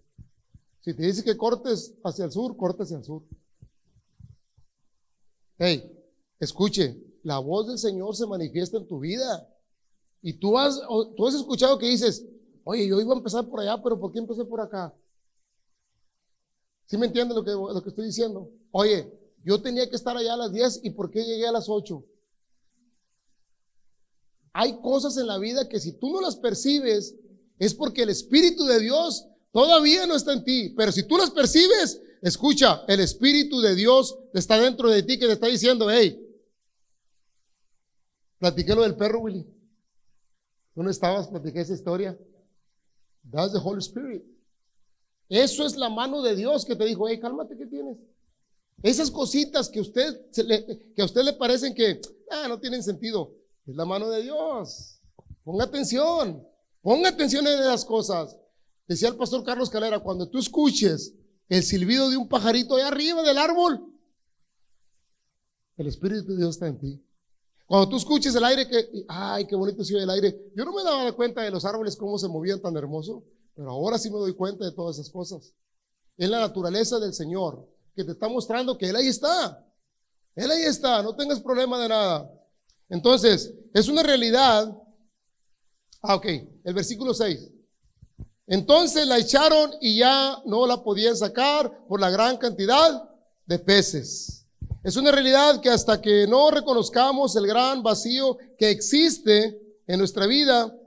[0.82, 3.24] Si te dice que cortes hacia el sur, cortes hacia el sur.
[5.58, 5.84] Hey,
[6.40, 9.48] escuche, la voz del Señor se manifiesta en tu vida.
[10.22, 10.82] Y tú has,
[11.16, 12.26] tú has escuchado que dices,
[12.66, 14.94] oye, yo iba a empezar por allá, pero ¿por qué empecé por acá?
[16.86, 18.52] ¿Sí me entienden lo que, lo que estoy diciendo?
[18.72, 19.12] Oye,
[19.44, 22.04] yo tenía que estar allá a las 10 y ¿por qué llegué a las 8?
[24.54, 27.16] Hay cosas en la vida que si tú no las percibes
[27.60, 30.74] es porque el Espíritu de Dios todavía no está en ti.
[30.76, 35.28] Pero si tú las percibes, escucha, el Espíritu de Dios está dentro de ti que
[35.28, 36.22] te está diciendo, hey,
[38.40, 39.46] platiqué lo del perro, Willy.
[40.74, 41.28] ¿Dónde estabas?
[41.28, 42.18] Platiqué esa historia.
[43.32, 44.24] That's the Holy Spirit.
[45.30, 47.98] Eso es la mano de Dios que te dijo, hey, cálmate, ¿qué tienes?
[48.84, 50.30] Esas cositas que, usted,
[50.96, 53.34] que a usted le parecen que ah, no tienen sentido,
[53.66, 55.02] es la mano de Dios.
[55.44, 56.48] Ponga atención,
[56.82, 58.38] ponga atención en esas cosas.
[58.88, 61.16] Decía el pastor Carlos Calera, cuando tú escuches
[61.50, 63.92] el silbido de un pajarito allá arriba del árbol,
[65.78, 67.05] el Espíritu de Dios está en ti.
[67.66, 70.52] Cuando tú escuches el aire que, ay, qué bonito se el aire.
[70.56, 73.24] Yo no me daba cuenta de los árboles, cómo se movían tan hermoso.
[73.56, 75.54] Pero ahora sí me doy cuenta de todas esas cosas.
[76.18, 79.66] Es la naturaleza del Señor que te está mostrando que Él ahí está.
[80.36, 82.32] Él ahí está, no tengas problema de nada.
[82.90, 84.78] Entonces, es una realidad.
[86.02, 86.26] Ah, ok,
[86.64, 87.52] el versículo 6.
[88.48, 93.10] Entonces la echaron y ya no la podían sacar por la gran cantidad
[93.46, 94.45] de peces.
[94.86, 100.28] Es una realidad que hasta que no reconozcamos el gran vacío que existe en nuestra
[100.28, 100.78] vida,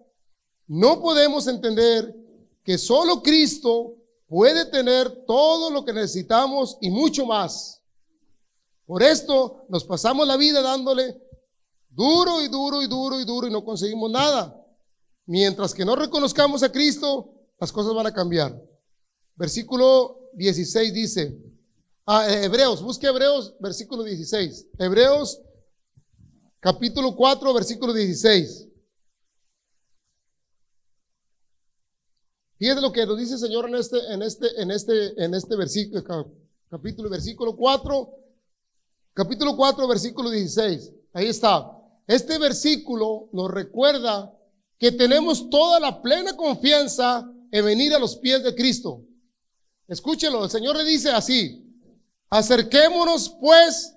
[0.68, 2.14] no podemos entender
[2.62, 3.96] que solo Cristo
[4.28, 7.82] puede tener todo lo que necesitamos y mucho más.
[8.87, 11.20] Por esto nos pasamos la vida dándole
[11.90, 14.64] duro y duro y duro y duro y no conseguimos nada.
[15.26, 18.62] Mientras que no reconozcamos a Cristo, las cosas van a cambiar.
[19.34, 21.47] Versículo 16 dice,
[22.08, 24.68] ah, eh, Hebreos, busque Hebreos, versículo 16.
[24.78, 25.42] Hebreos,
[26.58, 28.66] capítulo 4, versículo 16.
[32.58, 35.54] Fíjate lo que nos dice el Señor en este, en este, en este, en este
[35.54, 36.02] versículo,
[36.70, 38.10] capítulo, versículo 4,
[39.12, 40.92] capítulo 4, versículo 16.
[41.12, 41.70] Ahí está.
[42.06, 44.34] Este versículo nos recuerda
[44.78, 49.04] que tenemos toda la plena confianza en venir a los pies de Cristo.
[49.86, 51.67] Escúchelo, el Señor le dice así,
[52.30, 53.94] acerquémonos pues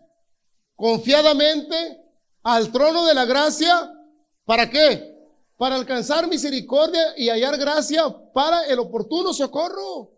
[0.76, 2.02] confiadamente
[2.44, 3.92] al trono de la gracia,
[4.46, 5.12] ¿para qué?
[5.62, 10.10] para alcanzar misericordia y hallar gracia para el oportuno socorro.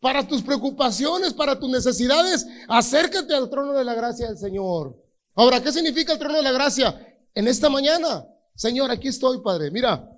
[0.00, 5.00] Para tus preocupaciones, para tus necesidades, acércate al trono de la gracia del Señor.
[5.36, 7.00] Ahora, ¿qué significa el trono de la gracia?
[7.36, 8.26] En esta mañana,
[8.56, 9.70] Señor, aquí estoy, Padre.
[9.70, 10.10] Mira,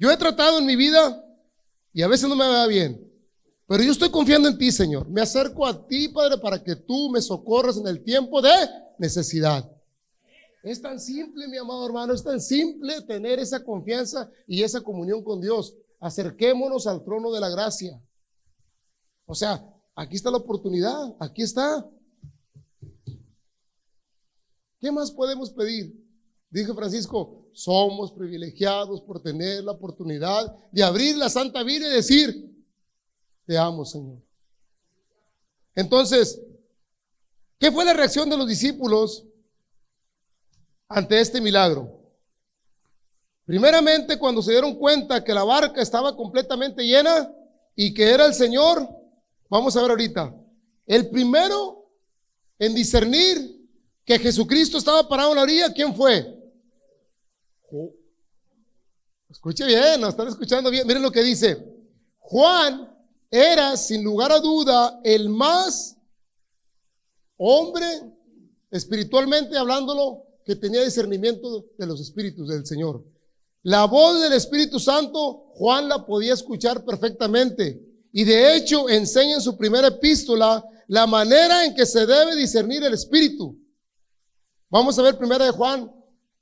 [0.00, 1.24] yo he tratado en mi vida
[1.92, 3.08] y a veces no me va bien,
[3.72, 5.08] pero yo estoy confiando en ti, Señor.
[5.08, 8.50] Me acerco a ti, Padre, para que tú me socorras en el tiempo de
[8.98, 9.66] necesidad.
[10.62, 15.24] Es tan simple, mi amado hermano, es tan simple tener esa confianza y esa comunión
[15.24, 15.74] con Dios.
[16.00, 17.98] Acerquémonos al trono de la gracia.
[19.24, 21.88] O sea, aquí está la oportunidad, aquí está.
[24.80, 25.98] ¿Qué más podemos pedir?
[26.50, 32.51] Dije Francisco, somos privilegiados por tener la oportunidad de abrir la Santa Biblia y decir,
[33.46, 34.18] te amo, Señor.
[35.74, 36.40] Entonces,
[37.58, 39.24] ¿qué fue la reacción de los discípulos
[40.88, 42.00] ante este milagro?
[43.44, 47.32] Primeramente, cuando se dieron cuenta que la barca estaba completamente llena
[47.74, 48.88] y que era el Señor,
[49.48, 50.34] vamos a ver ahorita,
[50.86, 51.90] el primero
[52.58, 53.60] en discernir
[54.04, 56.38] que Jesucristo estaba parado en la orilla, ¿quién fue?
[59.28, 60.86] Escuche bien, nos están escuchando bien.
[60.86, 61.56] Miren lo que dice.
[62.18, 62.91] Juan
[63.32, 65.96] era, sin lugar a duda, el más
[67.38, 67.86] hombre,
[68.70, 73.02] espiritualmente hablándolo, que tenía discernimiento de los espíritus del Señor.
[73.62, 77.80] La voz del Espíritu Santo, Juan la podía escuchar perfectamente.
[78.12, 82.82] Y de hecho enseña en su primera epístola la manera en que se debe discernir
[82.84, 83.56] el Espíritu.
[84.68, 85.90] Vamos a ver primera de Juan.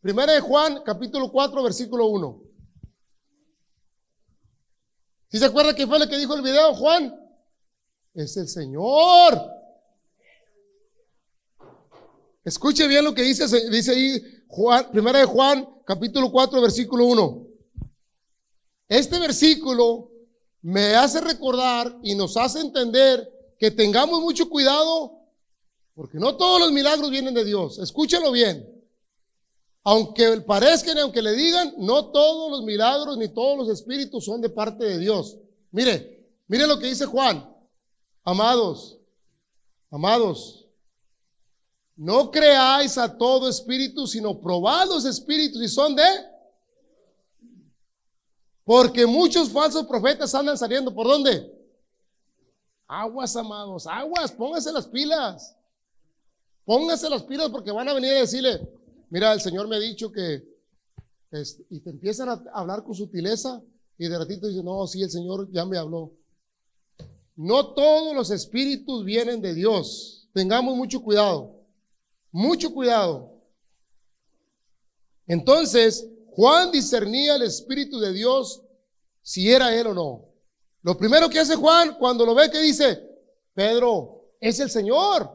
[0.01, 2.50] Primera de Juan, capítulo 4, versículo 1.
[5.31, 7.15] ¿Sí se acuerda qué fue lo que dijo el video, Juan?
[8.15, 9.41] Es el Señor.
[12.45, 17.47] Escuche bien lo que dice, dice ahí Juan, primera de Juan, capítulo 4, versículo 1.
[18.89, 20.11] Este versículo
[20.63, 25.21] me hace recordar y nos hace entender que tengamos mucho cuidado
[25.95, 27.79] porque no todos los milagros vienen de Dios.
[27.79, 28.80] Escúchalo bien.
[29.83, 34.51] Aunque parezcan, aunque le digan, no todos los milagros ni todos los espíritus son de
[34.51, 35.39] parte de Dios.
[35.71, 37.49] Mire, mire lo que dice Juan.
[38.23, 38.99] Amados,
[39.91, 40.67] amados,
[41.97, 46.03] no creáis a todo espíritu, sino probad los espíritus y son de...
[48.65, 50.95] Porque muchos falsos profetas andan saliendo.
[50.95, 51.53] ¿Por dónde?
[52.87, 55.57] Aguas, amados, aguas, pónganse las pilas.
[56.65, 58.67] Pónganse las pilas porque van a venir a decirle,
[59.11, 60.43] mira, el Señor me ha dicho que...
[61.69, 63.63] y te empiezan a hablar con sutileza
[63.99, 66.13] y de ratito dicen, no, sí, el Señor ya me habló.
[67.37, 70.29] No todos los espíritus vienen de Dios.
[70.33, 71.61] Tengamos mucho cuidado.
[72.33, 73.35] Mucho cuidado.
[75.27, 78.63] Entonces, Juan discernía el Espíritu de Dios
[79.23, 80.29] si era él o no.
[80.83, 83.07] Lo primero que hace Juan cuando lo ve que dice,
[83.55, 85.31] Pedro, es el Señor.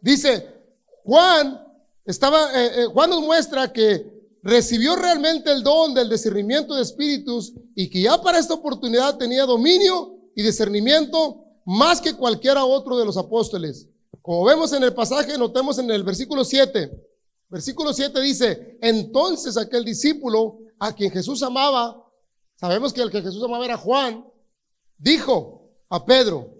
[0.00, 0.54] Dice,
[1.04, 1.69] Juan
[2.04, 7.52] estaba, eh, eh, Juan nos muestra que recibió realmente el don del discernimiento de espíritus
[7.74, 13.04] y que ya para esta oportunidad tenía dominio y discernimiento más que cualquiera otro de
[13.04, 13.88] los apóstoles.
[14.22, 16.90] Como vemos en el pasaje, notemos en el versículo 7.
[17.48, 22.04] Versículo 7 dice, entonces aquel discípulo a quien Jesús amaba,
[22.56, 24.24] sabemos que el que Jesús amaba era Juan,
[24.96, 26.54] dijo a Pedro,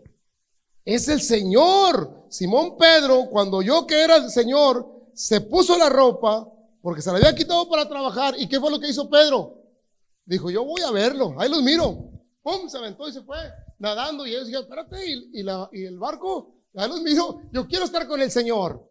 [0.85, 2.27] es el Señor.
[2.29, 6.51] Simón Pedro, cuando oyó que era el Señor, se puso la ropa
[6.81, 8.35] porque se la había quitado para trabajar.
[8.39, 9.55] ¿Y qué fue lo que hizo Pedro?
[10.25, 12.11] Dijo, yo voy a verlo, ahí los miro.
[12.43, 12.71] ¡Pum!
[12.71, 13.37] Se aventó y se fue
[13.79, 14.27] nadando.
[14.27, 18.31] Y ellos dijeron, espérate, y, el barco ya los miro, yo quiero estar con el
[18.31, 18.91] Señor.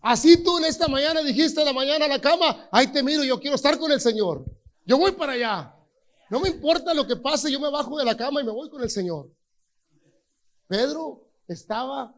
[0.00, 3.24] Así tú en esta mañana dijiste en la mañana a la cama, ahí te miro,
[3.24, 4.44] yo quiero estar con el Señor.
[4.86, 5.74] Yo voy para allá.
[6.30, 8.70] No me importa lo que pase, yo me bajo de la cama y me voy
[8.70, 9.28] con el Señor.
[10.68, 12.14] Pedro estaba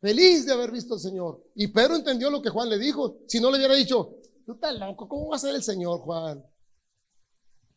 [0.00, 1.44] feliz de haber visto al Señor.
[1.54, 3.18] Y Pedro entendió lo que Juan le dijo.
[3.26, 6.44] Si no le hubiera dicho, tú estás loco, ¿cómo va a ser el Señor, Juan?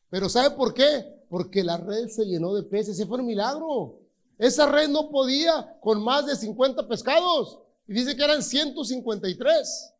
[0.09, 1.05] Pero ¿sabe por qué?
[1.29, 2.95] Porque la red se llenó de peces.
[2.95, 3.99] Ese fue un milagro.
[4.37, 7.59] Esa red no podía con más de 50 pescados.
[7.87, 9.93] Y dice que eran 153.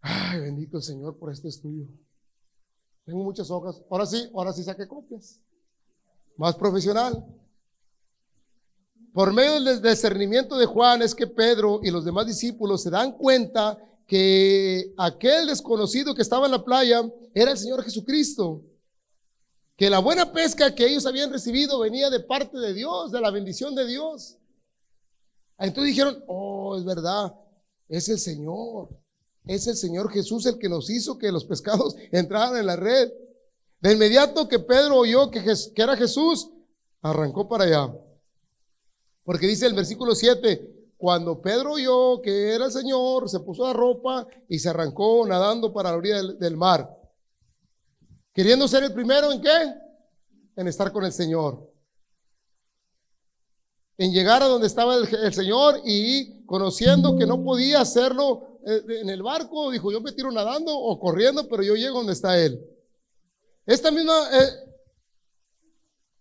[0.00, 1.86] Ay, bendito el Señor por este estudio.
[3.04, 3.82] Tengo muchas hojas.
[3.90, 5.40] Ahora sí, ahora sí saqué copias.
[6.36, 7.24] Más profesional.
[9.18, 13.18] Por medio del discernimiento de Juan es que Pedro y los demás discípulos se dan
[13.18, 17.02] cuenta que aquel desconocido que estaba en la playa
[17.34, 18.62] era el Señor Jesucristo.
[19.76, 23.32] Que la buena pesca que ellos habían recibido venía de parte de Dios, de la
[23.32, 24.36] bendición de Dios.
[25.58, 27.34] Entonces dijeron, oh, es verdad,
[27.88, 28.88] es el Señor.
[29.44, 33.10] Es el Señor Jesús el que nos hizo que los pescados entraran en la red.
[33.80, 36.52] De inmediato que Pedro oyó que, que era Jesús,
[37.02, 37.92] arrancó para allá.
[39.28, 43.74] Porque dice el versículo 7, cuando Pedro oyó que era el Señor, se puso la
[43.74, 46.98] ropa y se arrancó nadando para la orilla del, mar.
[48.32, 49.74] Queriendo ser el primero en qué?
[50.56, 51.70] En estar con el Señor.
[53.98, 59.10] En llegar a donde estaba el, Señor y conociendo que no podía hacerlo eh, en
[59.10, 62.66] el barco, dijo, yo me tiro nadando o corriendo, pero yo llego donde está Él.
[63.66, 64.67] Esta misma, eh,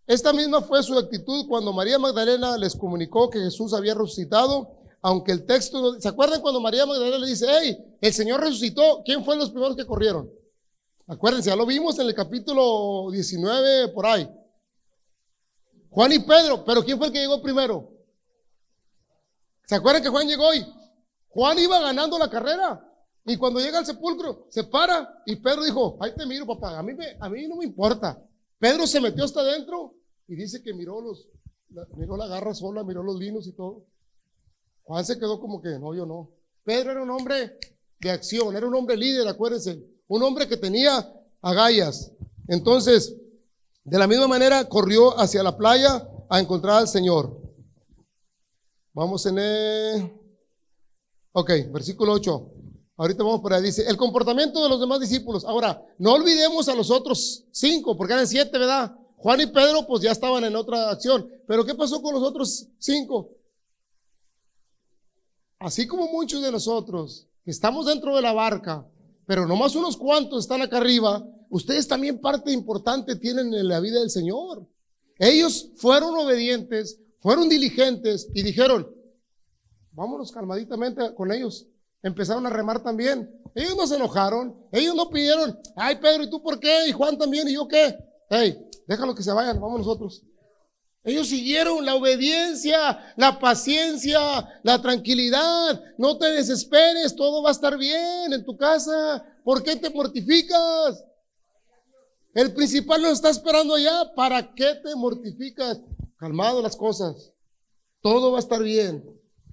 [0.08, 5.34] esta misma fue su actitud cuando María Magdalena les comunicó que Jesús había resucitado, aunque
[5.34, 9.04] el texto, ¿se acuerdan cuando María Magdalena le dice, hey, el Señor resucitó?
[9.04, 10.32] ¿Quién fue los primeros que corrieron?
[11.08, 14.30] Acuérdense, ya lo vimos en el capítulo 19 por ahí.
[15.90, 17.92] Juan y Pedro, pero ¿quién fue el que llegó primero?
[19.66, 20.66] ¿Se acuerdan que Juan llegó y
[21.28, 22.82] Juan iba ganando la carrera?
[23.26, 26.84] Y cuando llega al sepulcro, se para y Pedro dijo, ahí te miro, papá, a
[26.84, 28.18] mí, a mí no me importa.
[28.58, 29.97] Pedro se metió hasta adentro
[30.28, 31.30] y dice que miró los,
[31.96, 33.86] miró la garra sola, miró los linos y todo.
[34.84, 36.32] Juan se quedó como que, no, yo no.
[36.64, 37.58] Pedro era un hombre
[38.00, 42.12] de acción, era un hombre líder, acuérdense, un hombre que tenía agallas.
[42.48, 43.16] Entonces,
[43.84, 47.42] de la misma manera, corrió hacia la playa a encontrar al Señor.
[48.94, 50.14] Vamos en el...
[51.32, 52.52] Ok, versículo 8.
[52.98, 53.62] Ahorita vamos por ahí.
[53.62, 55.46] Dice, el comportamiento de los demás discípulos.
[55.46, 58.98] Ahora, no olvidemos a los otros cinco, porque eran siete, ¿verdad?
[59.18, 61.30] Juan y Pedro pues ya estaban en otra acción.
[61.48, 63.32] Pero ¿qué pasó con los otros cinco?
[65.60, 68.88] Así como muchos de nosotros que estamos dentro de la barca,
[69.26, 74.00] pero nomás unos cuantos están acá arriba, ustedes también parte importante tienen en la vida
[74.00, 74.68] del Señor.
[75.18, 78.88] Ellos fueron obedientes, fueron diligentes y dijeron,
[79.92, 81.66] vámonos calmaditamente con ellos.
[82.04, 83.34] Empezaron a remar también.
[83.56, 86.88] Ellos no se enojaron, ellos no pidieron, ay Pedro, ¿y tú por qué?
[86.88, 87.98] Y Juan también, ¿y yo qué?
[88.30, 90.24] Hey, déjalo que se vayan, vamos nosotros.
[91.04, 94.20] Ellos siguieron la obediencia, la paciencia,
[94.64, 95.82] la tranquilidad.
[95.98, 99.24] No te desesperes, todo va a estar bien en tu casa.
[99.44, 101.06] ¿Por qué te mortificas?
[102.34, 104.14] El principal nos está esperando allá.
[104.16, 105.80] ¿Para qué te mortificas?
[106.18, 107.32] Calmado las cosas.
[108.02, 109.04] Todo va a estar bien.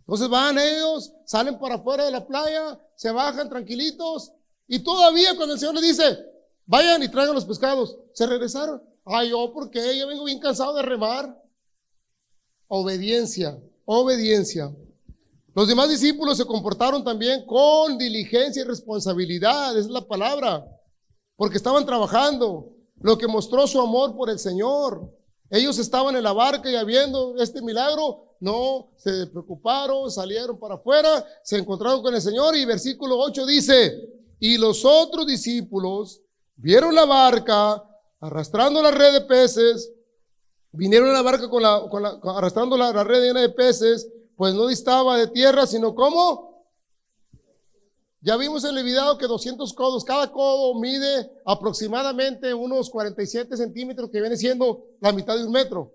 [0.00, 4.32] Entonces van ellos, salen para afuera de la playa, se bajan tranquilitos.
[4.66, 6.18] Y todavía cuando el Señor les dice,
[6.66, 8.82] vayan y traigan los pescados, se regresaron.
[9.04, 11.40] Ay, yo, porque yo vengo bien cansado de remar.
[12.68, 14.74] Obediencia, obediencia.
[15.54, 20.66] Los demás discípulos se comportaron también con diligencia y responsabilidad, es la palabra,
[21.36, 25.12] porque estaban trabajando, lo que mostró su amor por el Señor.
[25.50, 31.24] Ellos estaban en la barca y habiendo este milagro, no se preocuparon, salieron para afuera,
[31.44, 33.96] se encontraron con el Señor y versículo 8 dice,
[34.40, 36.20] y los otros discípulos
[36.56, 37.82] vieron la barca
[38.24, 39.92] arrastrando la red de peces,
[40.72, 41.76] vinieron a la barca con la,
[42.36, 46.54] arrastrando la, red llena de peces, pues no distaba de tierra, sino como
[48.22, 54.08] ya vimos en el video que 200 codos, cada codo mide aproximadamente unos 47 centímetros,
[54.08, 55.94] que viene siendo la mitad de un metro.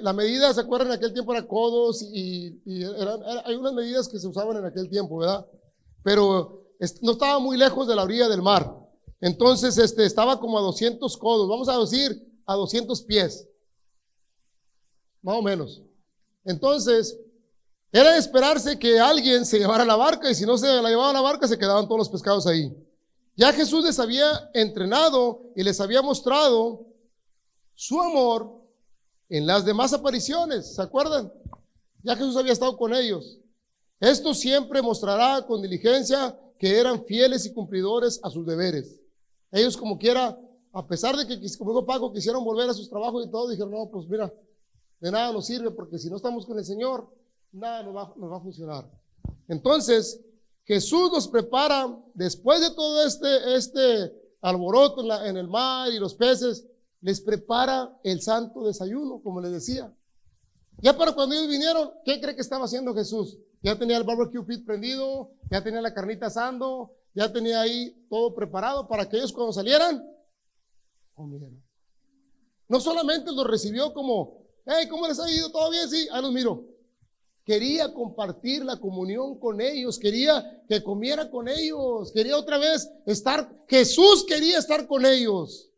[0.00, 0.88] la medida, ¿se acuerdan?
[0.88, 2.60] En aquel tiempo era codos y,
[3.44, 5.46] hay unas medidas que se usaban en aquel tiempo, ¿verdad?
[6.02, 6.64] Pero
[7.02, 8.85] no estaba muy lejos de la orilla del mar.
[9.20, 13.48] Entonces, este, estaba como a 200 codos, vamos a decir a 200 pies,
[15.22, 15.82] más o menos.
[16.44, 17.18] Entonces,
[17.92, 21.12] era de esperarse que alguien se llevara la barca y si no se la llevaba
[21.12, 22.76] la barca se quedaban todos los pescados ahí.
[23.36, 26.86] Ya Jesús les había entrenado y les había mostrado
[27.74, 28.62] su amor
[29.28, 31.32] en las demás apariciones, ¿se acuerdan?
[32.02, 33.38] Ya Jesús había estado con ellos.
[33.98, 39.00] Esto siempre mostrará con diligencia que eran fieles y cumplidores a sus deberes.
[39.52, 40.38] Ellos como quiera,
[40.72, 43.70] a pesar de que, como dijo Paco, quisieron volver a sus trabajos y todo, dijeron,
[43.70, 44.32] no, pues mira,
[45.00, 47.08] de nada nos sirve porque si no estamos con el Señor,
[47.52, 48.90] nada nos va, a funcionar.
[49.48, 50.20] Entonces,
[50.64, 56.14] Jesús nos prepara, después de todo este, este alboroto en, en el mar y los
[56.14, 56.66] peces,
[57.00, 59.94] les prepara el santo desayuno, como les decía.
[60.78, 63.38] Ya para cuando ellos vinieron, ¿qué cree que estaba haciendo Jesús?
[63.62, 68.34] Ya tenía el barbecue pit prendido, ya tenía la carnita asando, ya tenía ahí todo
[68.34, 70.06] preparado para que ellos cuando salieran,
[71.14, 71.64] comieran.
[72.68, 75.50] No solamente los recibió como, hey, ¿cómo les ha ido?
[75.50, 75.88] ¿Todo bien?
[75.88, 76.66] Sí, ahí los miro.
[77.42, 83.64] Quería compartir la comunión con ellos, quería que comiera con ellos, quería otra vez estar,
[83.66, 85.70] Jesús quería estar con ellos.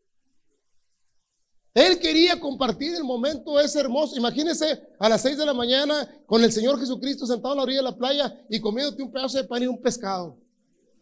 [1.73, 4.17] Él quería compartir el momento ese hermoso.
[4.17, 7.77] Imagínese a las seis de la mañana con el Señor Jesucristo sentado a la orilla
[7.77, 10.37] de la playa y comiéndote un pedazo de pan y un pescado.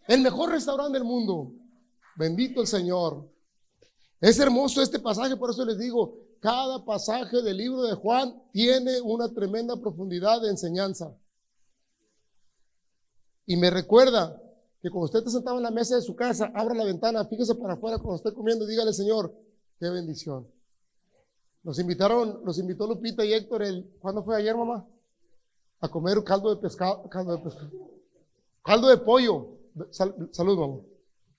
[0.07, 1.51] El mejor restaurante del mundo.
[2.15, 3.29] Bendito el Señor.
[4.19, 9.01] Es hermoso este pasaje, por eso les digo, cada pasaje del libro de Juan tiene
[9.01, 11.15] una tremenda profundidad de enseñanza.
[13.45, 14.41] Y me recuerda
[14.81, 17.55] que cuando usted está sentado en la mesa de su casa, abra la ventana, fíjese
[17.55, 19.33] para afuera cuando esté comiendo y dígale, Señor,
[19.79, 20.47] qué bendición.
[21.63, 24.87] Nos invitaron, nos invitó Lupita y Héctor el, ¿cuándo fue ayer, mamá?
[25.79, 27.71] A comer caldo de pescado, caldo de pescado.
[28.63, 29.56] Caldo de pollo.
[29.91, 30.81] Sal- salud, mamá.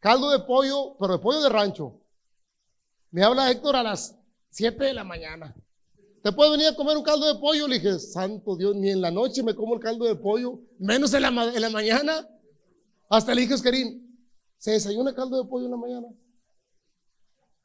[0.00, 2.00] Caldo de pollo, pero de pollo de rancho.
[3.10, 4.18] Me habla Héctor a las
[4.50, 5.54] 7 de la mañana.
[6.22, 7.66] ¿Te puedes venir a comer un caldo de pollo?
[7.68, 11.14] Le dije, santo Dios, ni en la noche me como el caldo de pollo, menos
[11.14, 12.28] en la, mañana.
[13.08, 14.18] Hasta le dije Oscarín,
[14.58, 16.08] ¿se desayuna caldo de pollo en la mañana?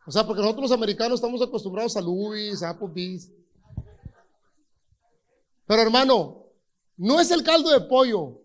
[0.05, 3.31] O sea, porque nosotros los americanos estamos acostumbrados a Louis, a Applebee's.
[5.65, 6.45] Pero hermano,
[6.97, 8.42] no es el caldo de pollo.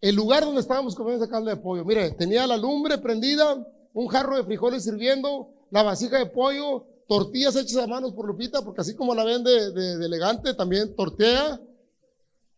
[0.00, 1.84] El lugar donde estábamos comiendo ese caldo de pollo.
[1.84, 7.56] Mire, tenía la lumbre prendida, un jarro de frijoles sirviendo, la vasija de pollo, tortillas
[7.56, 11.60] hechas a manos por Lupita, porque así como la ven de elegante, también tortea,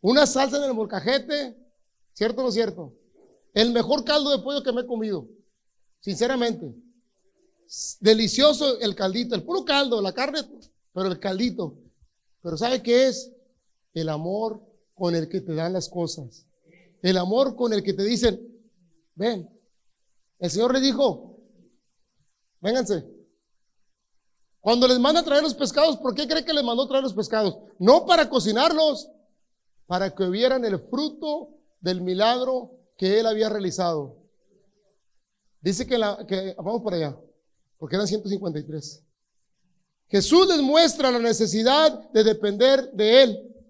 [0.00, 1.56] una salsa en el molcajete,
[2.12, 2.92] ¿cierto o no cierto?
[3.54, 5.28] El mejor caldo de pollo que me he comido,
[6.00, 6.74] sinceramente.
[8.00, 10.40] Delicioso el caldito, el puro caldo, la carne,
[10.92, 11.78] pero el caldito.
[12.42, 13.32] Pero ¿sabe qué es?
[13.94, 14.60] El amor
[14.94, 16.46] con el que te dan las cosas.
[17.02, 18.40] El amor con el que te dicen,
[19.14, 19.48] ven.
[20.38, 21.38] El Señor le dijo,
[22.60, 23.04] vénganse.
[24.60, 27.58] Cuando les manda traer los pescados, ¿por qué cree que les mandó traer los pescados?
[27.78, 29.10] No para cocinarlos,
[29.86, 31.50] para que vieran el fruto
[31.80, 34.16] del milagro que él había realizado.
[35.60, 37.20] Dice que, la, que vamos para allá,
[37.78, 39.04] porque eran 153.
[40.08, 43.61] Jesús les muestra la necesidad de depender de Él.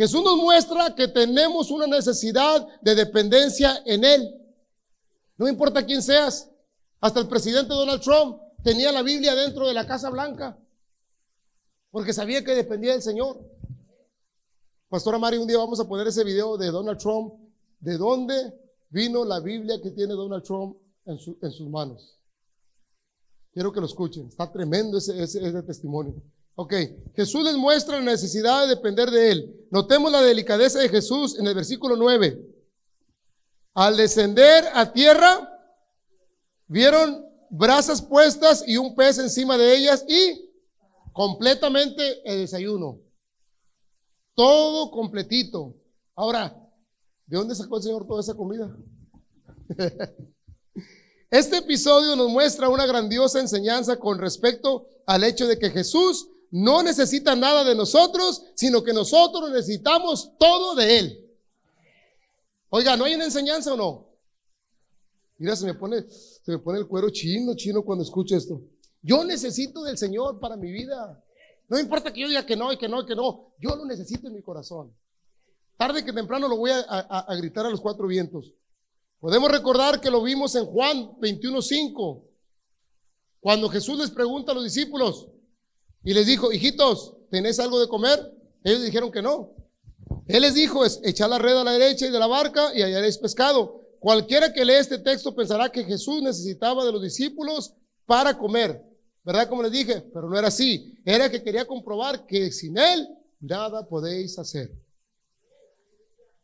[0.00, 4.34] Jesús nos muestra que tenemos una necesidad de dependencia en Él.
[5.36, 6.50] No importa quién seas,
[7.02, 10.58] hasta el presidente Donald Trump tenía la Biblia dentro de la Casa Blanca,
[11.90, 13.46] porque sabía que dependía del Señor.
[14.88, 17.34] Pastora Mari, un día vamos a poner ese video de Donald Trump,
[17.80, 22.18] de dónde vino la Biblia que tiene Donald Trump en, su- en sus manos.
[23.52, 26.22] Quiero que lo escuchen, está tremendo ese testimonio.
[26.54, 26.74] Ok,
[27.14, 29.66] Jesús les muestra la necesidad de depender de Él.
[29.70, 32.38] Notemos la delicadeza de Jesús en el versículo 9.
[33.74, 35.48] Al descender a tierra,
[36.66, 40.50] vieron brasas puestas y un pez encima de ellas y
[41.12, 43.00] completamente el desayuno.
[44.34, 45.74] Todo completito.
[46.14, 46.56] Ahora,
[47.26, 48.76] ¿de dónde sacó el Señor toda esa comida?
[51.30, 56.82] Este episodio nos muestra una grandiosa enseñanza con respecto al hecho de que Jesús no
[56.82, 61.26] necesita nada de nosotros, sino que nosotros necesitamos todo de Él.
[62.70, 64.06] Oiga, ¿no hay una enseñanza o no?
[65.38, 68.60] Mira, se me pone, se me pone el cuero chino, chino cuando escucho esto.
[69.02, 71.22] Yo necesito del Señor para mi vida.
[71.68, 73.54] No importa que yo diga que no y que no que no.
[73.58, 74.92] Yo lo necesito en mi corazón.
[75.76, 78.52] Tarde que temprano lo voy a, a- a gritar a los cuatro vientos.
[79.18, 82.22] Podemos recordar que lo vimos en Juan 21.5,
[83.40, 85.28] cuando Jesús les pregunta a los discípulos
[86.02, 88.18] y les dijo, hijitos, ¿tenés algo de comer?
[88.64, 89.54] Ellos dijeron que no.
[90.26, 92.82] Él les dijo, es echar la red a la derecha y de la barca y
[92.82, 93.80] hallaréis pescado.
[93.98, 97.74] Cualquiera que lee este texto pensará que Jesús necesitaba de los discípulos
[98.06, 98.82] para comer.
[99.22, 99.48] ¿Verdad?
[99.48, 100.98] Como les dije, pero no era así.
[101.04, 103.08] Era que quería comprobar que sin Él
[103.40, 104.72] nada podéis hacer.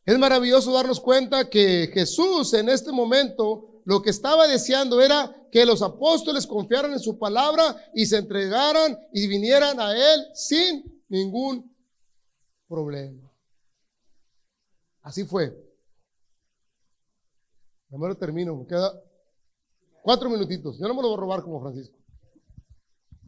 [0.04, 5.64] Es maravilloso darnos cuenta que Jesús en este momento lo que estaba deseando era que
[5.64, 11.72] los apóstoles confiaran en su palabra y se entregaran y vinieran a Él sin ningún
[12.68, 13.30] problema.
[15.02, 15.56] Así fue.
[17.88, 18.92] Ya lo termino, me queda
[20.02, 20.76] cuatro minutitos.
[20.80, 21.96] Yo no me lo voy a robar como Francisco.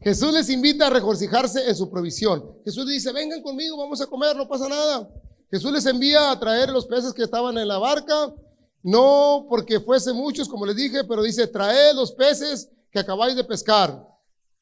[0.01, 2.57] Jesús les invita a regocijarse en su provisión.
[2.65, 5.09] Jesús dice, vengan conmigo, vamos a comer, no pasa nada.
[5.49, 8.33] Jesús les envía a traer los peces que estaban en la barca,
[8.81, 13.43] no porque fuese muchos, como les dije, pero dice, traed los peces que acabáis de
[13.43, 14.07] pescar.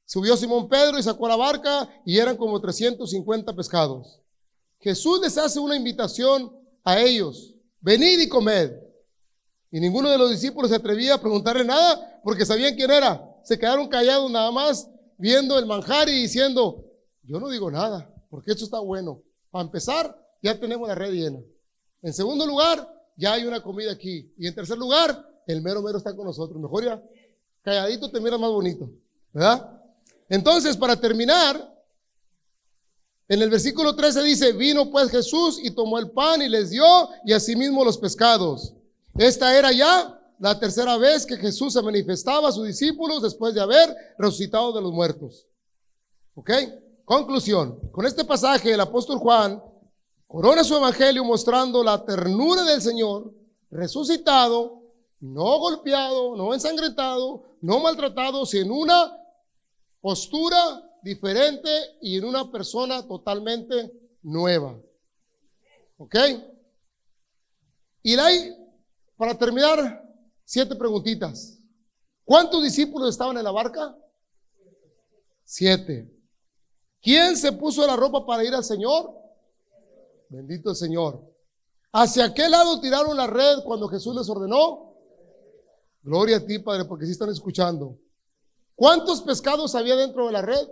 [0.05, 4.21] Subió Simón Pedro y sacó la barca y eran como 350 pescados.
[4.79, 6.51] Jesús les hace una invitación
[6.83, 8.71] a ellos, venid y comed.
[9.69, 13.21] Y ninguno de los discípulos se atrevía a preguntarle nada porque sabían quién era.
[13.43, 16.85] Se quedaron callados nada más viendo el manjar y diciendo,
[17.23, 19.21] yo no digo nada porque esto está bueno.
[19.51, 21.39] Para empezar, ya tenemos la red llena.
[22.01, 22.87] En segundo lugar,
[23.17, 24.31] ya hay una comida aquí.
[24.37, 26.61] Y en tercer lugar, el mero mero está con nosotros.
[26.61, 27.03] Mejor ya,
[27.63, 28.89] calladito te mira más bonito.
[29.33, 29.81] ¿Verdad?
[30.29, 31.75] Entonces, para terminar,
[33.27, 36.85] en el versículo 13 dice, vino pues Jesús y tomó el pan y les dio
[37.25, 38.73] y asimismo los pescados.
[39.17, 43.61] Esta era ya la tercera vez que Jesús se manifestaba a sus discípulos después de
[43.61, 45.47] haber resucitado de los muertos.
[46.35, 46.51] ¿Ok?
[47.03, 47.79] Conclusión.
[47.91, 49.61] Con este pasaje el apóstol Juan
[50.27, 53.33] corona su evangelio mostrando la ternura del Señor
[53.69, 54.83] resucitado,
[55.19, 59.17] no golpeado, no ensangrentado, no maltratado, sino en una
[60.01, 61.69] postura diferente
[62.01, 64.79] y en una persona totalmente nueva.
[65.97, 66.15] ¿Ok?
[68.03, 68.55] Y hay,
[69.15, 70.03] para terminar,
[70.43, 71.59] siete preguntitas.
[72.23, 73.97] ¿Cuántos discípulos estaban en la barca?
[75.43, 76.13] Siete.
[77.01, 79.26] ¿Quién se puso la ropa para ir al Señor?
[80.29, 81.23] Bendito el Señor.
[81.91, 84.93] ¿Hacia qué lado tiraron la red cuando Jesús les ordenó?
[86.03, 87.97] Gloria a ti, Padre, porque sí están escuchando.
[88.75, 90.67] ¿Cuántos pescados había dentro de la red?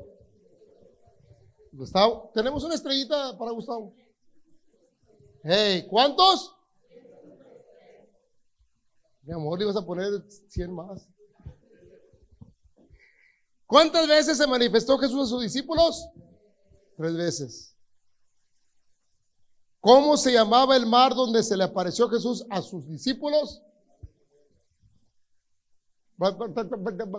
[1.72, 3.96] Gustavo, tenemos una estrellita para Gustavo.
[5.44, 6.56] Hey, ¿cuántos?
[9.24, 11.08] Mi amor, le ibas a poner 100 más.
[13.66, 16.08] ¿Cuántas veces se manifestó Jesús a sus discípulos?
[16.96, 17.75] Tres veces.
[19.86, 23.62] ¿Cómo se llamaba el mar donde se le apareció Jesús a sus discípulos?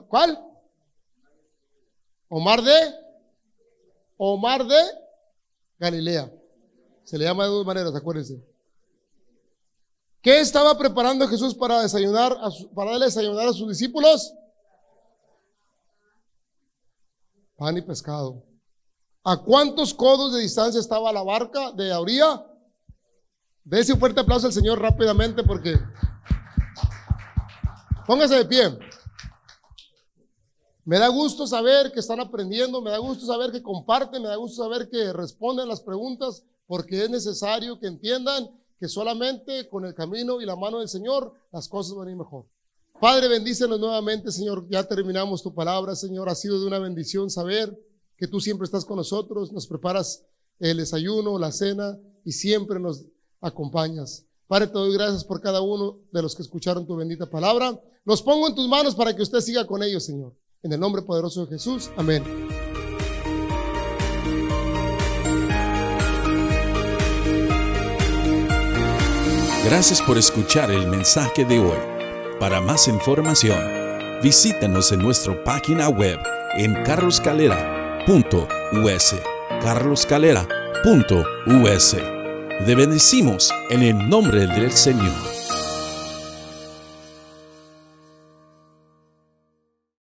[0.08, 0.44] ¿Cuál?
[2.28, 2.72] Omar de
[4.16, 4.82] Omar de
[5.78, 6.28] Galilea.
[7.04, 8.44] Se le llama de dos maneras, acuérdense.
[10.20, 12.36] ¿Qué estaba preparando Jesús para desayunar,
[12.74, 14.34] para darle desayunar a sus discípulos?
[17.56, 18.42] Pan y pescado.
[19.22, 22.44] ¿A cuántos codos de distancia estaba la barca de Auría?
[23.66, 25.76] Dese un fuerte aplauso al Señor rápidamente porque
[28.06, 28.78] póngase de pie.
[30.84, 34.36] Me da gusto saber que están aprendiendo, me da gusto saber que comparten, me da
[34.36, 38.48] gusto saber que responden las preguntas, porque es necesario que entiendan
[38.78, 42.16] que solamente con el camino y la mano del Señor las cosas van a ir
[42.16, 42.46] mejor.
[43.00, 44.64] Padre, bendícenos nuevamente, Señor.
[44.70, 46.28] Ya terminamos tu palabra, Señor.
[46.28, 47.76] Ha sido de una bendición saber
[48.16, 50.24] que tú siempre estás con nosotros, nos preparas
[50.60, 53.06] el desayuno, la cena y siempre nos
[53.40, 54.26] acompañas.
[54.46, 57.78] Padre, te doy gracias por cada uno de los que escucharon tu bendita palabra.
[58.04, 60.34] Los pongo en tus manos para que usted siga con ellos, Señor.
[60.62, 61.90] En el nombre poderoso de Jesús.
[61.96, 62.22] Amén.
[69.64, 71.78] Gracias por escuchar el mensaje de hoy.
[72.38, 73.58] Para más información,
[74.22, 76.20] visítanos en nuestra página web
[76.54, 79.14] en carloscalera.us.
[79.60, 82.15] carloscalera.us.
[82.64, 85.35] Te bendecimos en el nombre del Señor.